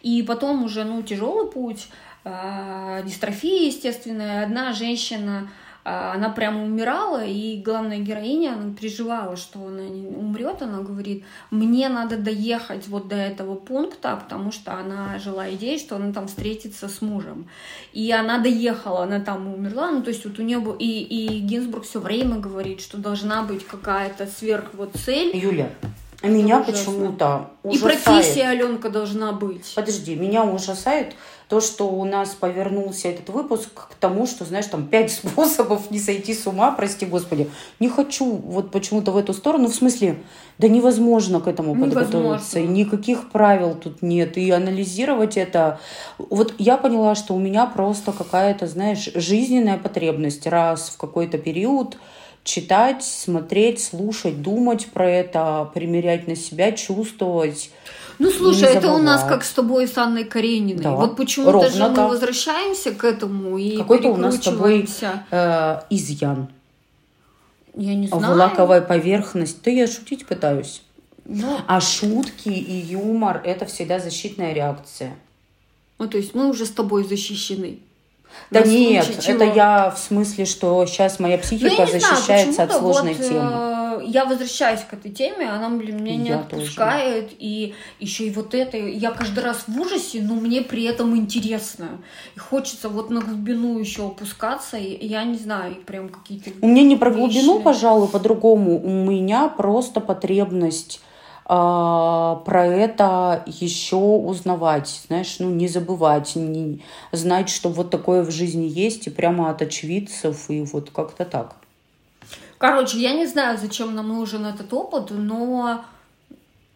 И 0.03 0.22
потом 0.22 0.64
уже, 0.64 0.85
ну, 0.85 1.03
тяжелый 1.03 1.51
путь, 1.51 1.87
а, 2.25 3.03
дистрофия 3.03 3.68
естественная. 3.68 4.44
Одна 4.44 4.72
женщина 4.72 5.48
а, 5.48 5.62
она 5.84 6.28
прямо 6.28 6.62
умирала, 6.62 7.24
и 7.24 7.60
главная 7.60 7.98
героиня, 7.98 8.52
она 8.52 8.72
переживала, 8.72 9.36
что 9.36 9.66
она 9.66 9.82
умрет, 9.82 10.62
она 10.62 10.80
говорит, 10.80 11.24
мне 11.50 11.88
надо 11.88 12.16
доехать 12.16 12.86
вот 12.86 13.08
до 13.08 13.16
этого 13.16 13.56
пункта, 13.56 14.16
потому 14.16 14.52
что 14.52 14.74
она 14.74 15.18
жила 15.18 15.50
идеей, 15.50 15.78
что 15.78 15.96
она 15.96 16.12
там 16.12 16.28
встретится 16.28 16.88
с 16.88 17.02
мужем. 17.02 17.48
И 17.92 18.12
она 18.12 18.38
доехала, 18.38 19.02
она 19.02 19.20
там 19.20 19.52
умерла, 19.52 19.90
ну 19.90 20.02
то 20.02 20.10
есть 20.10 20.24
вот 20.24 20.38
у 20.38 20.42
нее 20.42 20.58
был, 20.58 20.76
и, 20.78 20.84
и 20.84 21.40
Гинзбург 21.40 21.84
все 21.84 22.00
время 22.00 22.38
говорит, 22.38 22.80
что 22.80 22.98
должна 22.98 23.42
быть 23.42 23.66
какая-то 23.66 24.26
сверх 24.26 24.70
вот 24.74 24.92
цель. 24.94 25.36
Юля, 25.36 25.70
а 25.82 25.86
меня 26.28 26.61
почему-то 26.61 27.50
ужасает. 27.62 27.96
И 27.96 28.04
профессия 28.04 28.48
Аленка 28.48 28.90
должна 28.90 29.32
быть. 29.32 29.72
Подожди, 29.74 30.14
меня 30.14 30.44
ужасает 30.44 31.14
то, 31.48 31.61
что 31.61 31.87
у 31.87 32.04
нас 32.06 32.30
повернулся 32.30 33.08
этот 33.08 33.28
выпуск 33.28 33.88
к 33.90 33.94
тому, 34.00 34.26
что, 34.26 34.46
знаешь, 34.46 34.66
там 34.66 34.87
пять 34.87 35.12
способов 35.12 35.90
не 35.90 35.98
сойти 35.98 36.32
с 36.32 36.46
ума, 36.46 36.70
прости 36.70 37.04
господи. 37.04 37.50
Не 37.78 37.88
хочу 37.88 38.24
вот 38.24 38.70
почему-то 38.70 39.11
в 39.12 39.18
эту 39.18 39.35
сторону, 39.35 39.68
в 39.68 39.74
смысле, 39.74 40.22
да 40.56 40.68
невозможно 40.68 41.40
к 41.40 41.48
этому 41.48 41.74
невозможно. 41.74 42.00
подготовиться. 42.04 42.58
И 42.61 42.66
никаких 42.66 43.30
правил 43.30 43.74
тут 43.74 44.00
нет. 44.00 44.38
И 44.38 44.50
анализировать 44.50 45.37
это... 45.37 45.78
Вот 46.18 46.54
я 46.58 46.78
поняла, 46.78 47.14
что 47.14 47.35
у 47.35 47.38
меня 47.38 47.66
просто 47.66 48.12
какая-то, 48.12 48.66
знаешь, 48.66 49.11
жизненная 49.14 49.76
потребность 49.76 50.46
раз 50.46 50.88
в 50.88 50.96
какой-то 50.96 51.37
период 51.37 51.98
читать, 52.44 53.05
смотреть, 53.05 53.83
слушать, 53.83 54.42
думать 54.42 54.87
про 54.87 55.09
это, 55.09 55.70
примерять 55.74 56.26
на 56.28 56.37
себя, 56.37 56.72
чувствовать. 56.72 57.70
Ну, 58.18 58.31
слушай, 58.31 58.68
это 58.68 58.92
у 58.92 58.98
нас 58.98 59.24
как 59.24 59.44
с 59.44 59.52
тобой 59.52 59.88
с 59.88 59.96
Анной 59.98 60.24
Карениной. 60.24 60.83
Да, 60.83 60.92
вот 60.92 61.16
почему-то 61.16 61.68
же 61.70 61.88
мы 61.88 62.09
возвращаемся 62.09 62.92
к 62.92 63.05
этому 63.05 63.59
и 63.59 63.76
Какой-то 63.76 64.09
у 64.09 64.16
нас 64.16 64.37
с 64.37 64.40
тобой 64.40 64.88
э, 65.31 65.81
изъян. 65.90 66.48
Я 67.74 67.94
не 67.94 68.09
знаю. 68.09 68.35
В 68.35 68.37
лаковой 68.37 68.83
поверхности. 68.83 69.59
Да 69.64 69.70
я 69.70 69.87
шутить 69.87 70.26
пытаюсь. 70.26 70.83
Ну, 71.24 71.59
а 71.66 71.81
шутки 71.81 72.48
и 72.48 72.74
юмор– 72.74 73.40
это 73.44 73.64
всегда 73.64 73.98
защитная 73.98 74.52
реакция. 74.52 75.14
Ну, 75.98 76.09
то 76.09 76.16
есть 76.18 76.35
мы 76.35 76.48
уже 76.48 76.66
с 76.66 76.70
тобой 76.70 77.05
защищены. 77.05 77.78
Да 78.50 78.62
нет, 78.62 79.04
случай, 79.04 79.32
это 79.32 79.44
я 79.44 79.90
в 79.90 79.98
смысле, 79.98 80.44
что 80.44 80.84
сейчас 80.86 81.18
моя 81.18 81.36
ну, 81.36 81.42
психика 81.42 81.86
ну, 81.86 81.86
защищается 81.86 82.52
знаю, 82.52 82.70
от 82.70 82.76
сложной 82.76 83.14
вот, 83.14 83.28
темы. 83.28 83.50
Э, 83.52 84.02
я 84.04 84.24
возвращаюсь 84.24 84.80
к 84.80 84.92
этой 84.92 85.10
теме, 85.10 85.48
она, 85.48 85.70
блин, 85.70 86.02
меня 86.02 86.16
не 86.16 86.28
я 86.28 86.40
отпускает. 86.40 87.26
Тоже. 87.26 87.36
И 87.38 87.74
еще 87.98 88.26
и 88.26 88.30
вот 88.30 88.54
это, 88.54 88.76
я 88.76 89.10
каждый 89.10 89.42
раз 89.42 89.64
в 89.66 89.80
ужасе, 89.80 90.20
но 90.22 90.34
мне 90.34 90.62
при 90.62 90.84
этом 90.84 91.16
интересно. 91.16 92.02
И 92.36 92.38
хочется 92.38 92.88
вот 92.88 93.10
на 93.10 93.20
глубину 93.20 93.78
еще 93.78 94.06
опускаться. 94.06 94.76
И 94.76 95.06
я 95.06 95.24
не 95.24 95.38
знаю, 95.38 95.76
прям 95.86 96.08
какие-то. 96.08 96.50
У 96.60 96.68
меня 96.68 96.82
не 96.82 96.96
про 96.96 97.10
глубину, 97.10 97.60
пожалуй, 97.60 98.08
по-другому. 98.08 98.80
У 98.82 99.10
меня 99.10 99.48
просто 99.48 100.00
потребность 100.00 101.00
про 101.44 102.66
это 102.66 103.42
еще 103.46 103.96
узнавать, 103.96 105.02
знаешь, 105.07 105.37
ну 105.38 105.50
не 105.50 105.68
забывать, 105.68 106.37
не, 106.37 106.83
знать, 107.11 107.48
что 107.48 107.68
вот 107.68 107.90
такое 107.90 108.22
в 108.22 108.31
жизни 108.31 108.66
есть, 108.66 109.07
и 109.07 109.11
прямо 109.11 109.50
от 109.50 109.61
очевидцев, 109.62 110.48
и 110.50 110.62
вот 110.62 110.90
как-то 110.90 111.24
так. 111.24 111.57
Короче, 112.59 112.98
я 112.98 113.12
не 113.12 113.26
знаю, 113.26 113.59
зачем 113.59 113.94
нам 113.94 114.09
нужен 114.09 114.46
этот 114.46 114.72
опыт, 114.72 115.11
но 115.11 115.85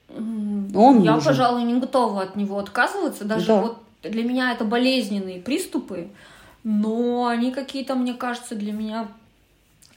Он 0.08 1.02
я, 1.02 1.14
нужен. 1.14 1.24
пожалуй, 1.24 1.62
не 1.62 1.78
готова 1.78 2.22
от 2.22 2.34
него 2.34 2.58
отказываться. 2.58 3.24
Даже 3.24 3.46
да. 3.46 3.62
вот 3.62 3.78
для 4.02 4.24
меня 4.24 4.52
это 4.52 4.64
болезненные 4.64 5.40
приступы, 5.40 6.08
но 6.64 7.28
они 7.28 7.52
какие-то, 7.52 7.94
мне 7.94 8.14
кажется, 8.14 8.56
для 8.56 8.72
меня 8.72 9.06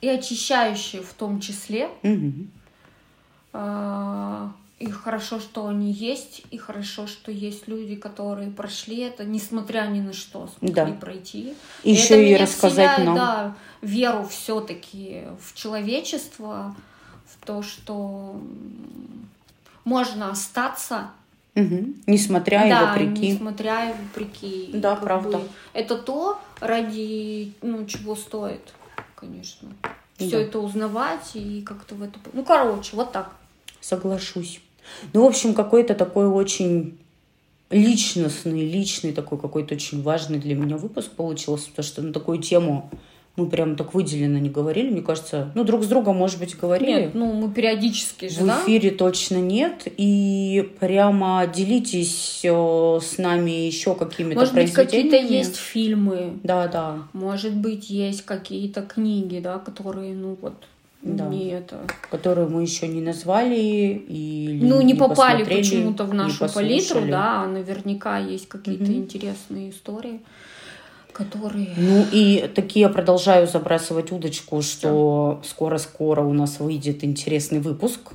и 0.01 0.07
очищающие 0.07 1.01
в 1.01 1.13
том 1.13 1.39
числе. 1.39 1.89
Угу. 2.03 2.33
И 3.53 4.89
хорошо, 4.91 5.41
что 5.41 5.67
они 5.67 5.91
есть, 5.91 6.43
и 6.51 6.57
хорошо, 6.57 7.05
что 7.05 7.33
есть 7.33 7.67
люди, 7.67 7.95
которые 7.95 8.49
прошли 8.49 8.99
это, 8.99 9.25
несмотря 9.25 9.81
ни 9.87 9.99
на 9.99 10.13
что, 10.13 10.49
смогли 10.57 10.73
да. 10.73 10.97
пройти. 10.97 11.53
И 11.83 11.91
еще 11.91 12.29
и 12.29 12.35
рассказать 12.37 12.93
вселяет, 12.93 13.05
нам. 13.05 13.15
Да, 13.15 13.55
веру 13.81 14.25
все-таки 14.29 15.23
в 15.41 15.53
человечество, 15.53 16.73
в 17.25 17.45
то, 17.45 17.61
что 17.61 18.39
можно 19.83 20.31
остаться. 20.31 21.09
Угу. 21.55 21.95
Несмотря 22.07 22.59
да, 22.59 22.67
и 22.67 22.85
вопреки. 22.85 23.31
Несмотря 23.31 23.89
и 23.89 23.93
вопреки. 23.93 24.69
Да, 24.73 24.95
правда. 24.95 25.39
Бы, 25.39 25.47
это 25.73 25.97
то, 25.97 26.39
ради 26.61 27.53
ну, 27.61 27.85
чего 27.85 28.15
стоит, 28.15 28.73
конечно. 29.15 29.67
Все 30.19 30.31
да. 30.31 30.41
это 30.41 30.59
узнавать 30.59 31.31
и 31.33 31.61
как-то 31.61 31.95
в 31.95 32.03
это. 32.03 32.19
Ну, 32.33 32.43
короче, 32.43 32.95
вот 32.95 33.11
так. 33.11 33.31
Соглашусь. 33.79 34.59
Ну, 35.13 35.23
в 35.23 35.27
общем, 35.27 35.53
какой-то 35.53 35.95
такой 35.95 36.27
очень 36.27 36.97
личностный, 37.69 38.69
личный 38.69 39.13
такой 39.13 39.37
какой-то 39.37 39.75
очень 39.75 40.01
важный 40.01 40.39
для 40.39 40.55
меня 40.55 40.77
выпуск 40.77 41.11
получился, 41.11 41.69
потому 41.69 41.85
что 41.85 42.01
на 42.01 42.13
такую 42.13 42.39
тему 42.39 42.89
мы 43.39 43.49
прям 43.49 43.75
так 43.75 43.93
выделенно 43.93 44.37
не 44.37 44.49
говорили, 44.49 44.89
мне 44.89 45.01
кажется. 45.01 45.51
Ну, 45.55 45.63
друг 45.63 45.83
с 45.83 45.87
другом, 45.87 46.17
может 46.17 46.39
быть, 46.39 46.57
говорили. 46.57 47.03
Нет, 47.03 47.15
ну, 47.15 47.31
мы 47.33 47.49
периодически 47.51 48.27
же, 48.27 48.41
В 48.41 48.45
да? 48.45 48.61
эфире 48.63 48.91
точно 48.91 49.37
нет. 49.37 49.87
И 49.97 50.69
прямо 50.79 51.47
делитесь 51.47 52.41
э, 52.43 52.99
с 53.01 53.17
нами 53.17 53.51
еще 53.51 53.95
какими-то 53.95 54.39
Может 54.39 54.53
быть, 54.53 54.73
какие-то 54.73 55.15
есть 55.15 55.55
фильмы. 55.55 56.39
Да, 56.43 56.67
да. 56.67 56.97
Может 57.13 57.55
быть, 57.55 57.89
есть 57.89 58.23
какие-то 58.23 58.81
книги, 58.81 59.39
да, 59.39 59.57
которые, 59.59 60.13
ну, 60.13 60.37
вот 60.41 60.53
да. 61.01 61.27
не 61.27 61.49
это. 61.49 61.79
Которую 62.09 62.49
мы 62.49 62.61
еще 62.61 62.87
не 62.87 63.01
назвали 63.01 64.03
и 64.07 64.59
ну 64.61 64.79
не, 64.79 64.93
не 64.93 64.93
попали 64.95 65.43
почему-то 65.43 66.03
в 66.03 66.13
нашу 66.13 66.49
палитру, 66.49 67.01
да, 67.07 67.43
а 67.43 67.47
наверняка 67.47 68.17
есть 68.17 68.47
какие-то 68.47 68.83
угу. 68.83 68.93
интересные 68.93 69.69
истории, 69.69 70.19
которые. 71.11 71.73
Ну 71.77 72.05
и 72.11 72.49
такие 72.53 72.89
продолжаю 72.89 73.47
забрасывать 73.47 74.11
удочку, 74.11 74.61
что 74.61 75.41
скоро-скоро 75.45 76.21
у 76.21 76.33
нас 76.33 76.59
выйдет 76.59 77.03
интересный 77.03 77.59
выпуск 77.59 78.13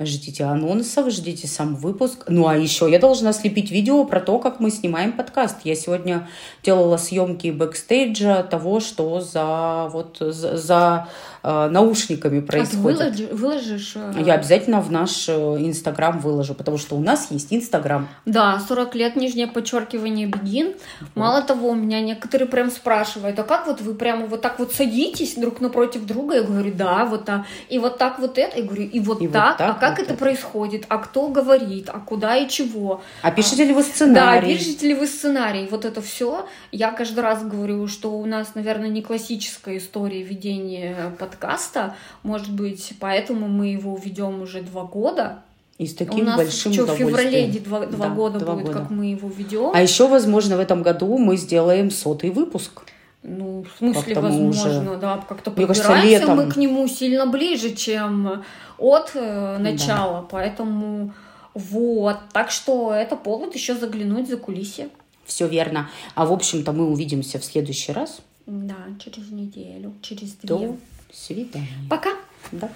Ждите 0.00 0.44
анонсов, 0.44 1.10
ждите 1.10 1.48
сам 1.48 1.74
выпуск. 1.74 2.26
Ну 2.28 2.46
а 2.46 2.56
еще 2.56 2.88
я 2.88 3.00
должна 3.00 3.32
слепить 3.32 3.72
видео 3.72 4.04
про 4.04 4.20
то, 4.20 4.38
как 4.38 4.60
мы 4.60 4.70
снимаем 4.70 5.10
подкаст. 5.10 5.56
Я 5.64 5.74
сегодня 5.74 6.28
делала 6.62 6.96
съемки 6.98 7.50
бэкстейджа 7.50 8.44
того, 8.44 8.78
что 8.78 9.20
за 9.20 9.88
вот 9.92 10.18
за, 10.20 10.56
за 10.56 11.08
э, 11.42 11.68
наушниками 11.68 12.38
происходит. 12.38 13.00
А 13.00 13.10
ты 13.10 13.26
выложишь? 13.26 13.40
выложишь 13.40 13.92
э... 13.96 14.22
Я 14.24 14.34
обязательно 14.34 14.80
в 14.80 14.92
наш 14.92 15.28
э, 15.28 15.32
инстаграм 15.32 16.20
выложу, 16.20 16.54
потому 16.54 16.78
что 16.78 16.94
у 16.94 17.00
нас 17.00 17.32
есть 17.32 17.52
инстаграм. 17.52 18.06
Да, 18.24 18.60
40 18.68 18.94
лет 18.94 19.16
нижнее 19.16 19.48
подчеркивание 19.48 20.28
бегин. 20.28 20.74
Вот. 21.00 21.08
Мало 21.16 21.42
того, 21.42 21.70
у 21.70 21.74
меня 21.74 22.00
некоторые 22.00 22.46
прям 22.46 22.70
спрашивают, 22.70 23.36
а 23.40 23.42
как 23.42 23.66
вот 23.66 23.80
вы 23.80 23.94
прямо 23.94 24.26
вот 24.26 24.42
так 24.42 24.60
вот 24.60 24.72
садитесь 24.72 25.34
друг 25.34 25.60
напротив 25.60 26.06
друга? 26.06 26.36
Я 26.36 26.42
говорю, 26.44 26.72
да, 26.72 27.04
вот 27.04 27.24
так. 27.24 27.46
И 27.68 27.80
вот 27.80 27.98
так 27.98 28.20
вот 28.20 28.38
это. 28.38 28.58
Я 28.58 28.64
говорю, 28.64 28.84
и 28.84 29.00
вот 29.00 29.20
и 29.20 29.26
так. 29.26 29.48
Вот 29.48 29.58
так. 29.58 29.76
А 29.76 29.87
как 29.87 29.87
это 29.96 30.14
происходит, 30.14 30.84
а 30.88 30.98
кто 30.98 31.28
говорит, 31.28 31.88
а 31.88 32.00
куда 32.00 32.36
и 32.36 32.48
чего. 32.48 33.00
А 33.22 33.30
пишете 33.30 33.64
ли 33.64 33.72
вы 33.72 33.82
сценарий? 33.82 34.40
Да, 34.40 34.58
пишете 34.58 34.88
ли 34.88 34.94
вы 34.94 35.06
сценарий. 35.06 35.68
Вот 35.70 35.84
это 35.84 36.02
все. 36.02 36.46
Я 36.72 36.90
каждый 36.90 37.20
раз 37.20 37.44
говорю, 37.44 37.86
что 37.86 38.10
у 38.12 38.26
нас, 38.26 38.54
наверное, 38.54 38.88
не 38.88 39.02
классическая 39.02 39.78
история 39.78 40.22
ведения 40.22 41.12
подкаста. 41.18 41.94
Может 42.22 42.52
быть, 42.52 42.94
поэтому 42.98 43.48
мы 43.48 43.68
его 43.68 43.96
ведем 43.96 44.42
уже 44.42 44.62
два 44.62 44.84
года. 44.84 45.42
И 45.78 45.86
с 45.86 45.94
таким 45.94 46.22
У 46.22 46.24
нас 46.24 46.36
большим 46.36 46.72
что, 46.72 46.86
в 46.86 46.96
феврале 46.96 47.46
два, 47.64 47.86
два 47.86 48.08
да, 48.08 48.14
года 48.14 48.38
два 48.40 48.54
будет, 48.54 48.66
года. 48.66 48.78
как 48.80 48.90
мы 48.90 49.06
его 49.06 49.28
ведем. 49.28 49.70
А 49.72 49.80
еще, 49.80 50.08
возможно, 50.08 50.56
в 50.56 50.60
этом 50.60 50.82
году 50.82 51.18
мы 51.18 51.36
сделаем 51.36 51.92
сотый 51.92 52.30
выпуск. 52.30 52.82
Ну, 53.22 53.64
в 53.64 53.78
смысле, 53.78 54.14
возможно, 54.14 54.92
уже... 54.92 55.00
да, 55.00 55.24
как-то 55.28 55.50
подбираемся 55.50 56.34
мы 56.34 56.50
к 56.50 56.56
нему 56.56 56.86
сильно 56.88 57.26
ближе, 57.26 57.74
чем 57.74 58.44
от 58.78 59.12
э, 59.14 59.58
начала, 59.58 60.20
да. 60.20 60.26
поэтому 60.30 61.12
вот. 61.54 62.18
Так 62.32 62.50
что 62.50 62.92
это 62.92 63.16
повод 63.16 63.54
еще 63.54 63.74
заглянуть 63.74 64.28
за 64.28 64.36
кулисье. 64.36 64.88
Все 65.24 65.46
верно. 65.46 65.90
А 66.14 66.24
в 66.24 66.32
общем-то 66.32 66.72
мы 66.72 66.90
увидимся 66.90 67.38
в 67.38 67.44
следующий 67.44 67.92
раз. 67.92 68.20
Да, 68.46 68.76
через 68.98 69.30
неделю, 69.30 69.92
через 70.00 70.32
две. 70.34 70.48
До 70.48 70.76
свидания. 71.12 71.68
Пока. 71.90 72.10
Да. 72.52 72.70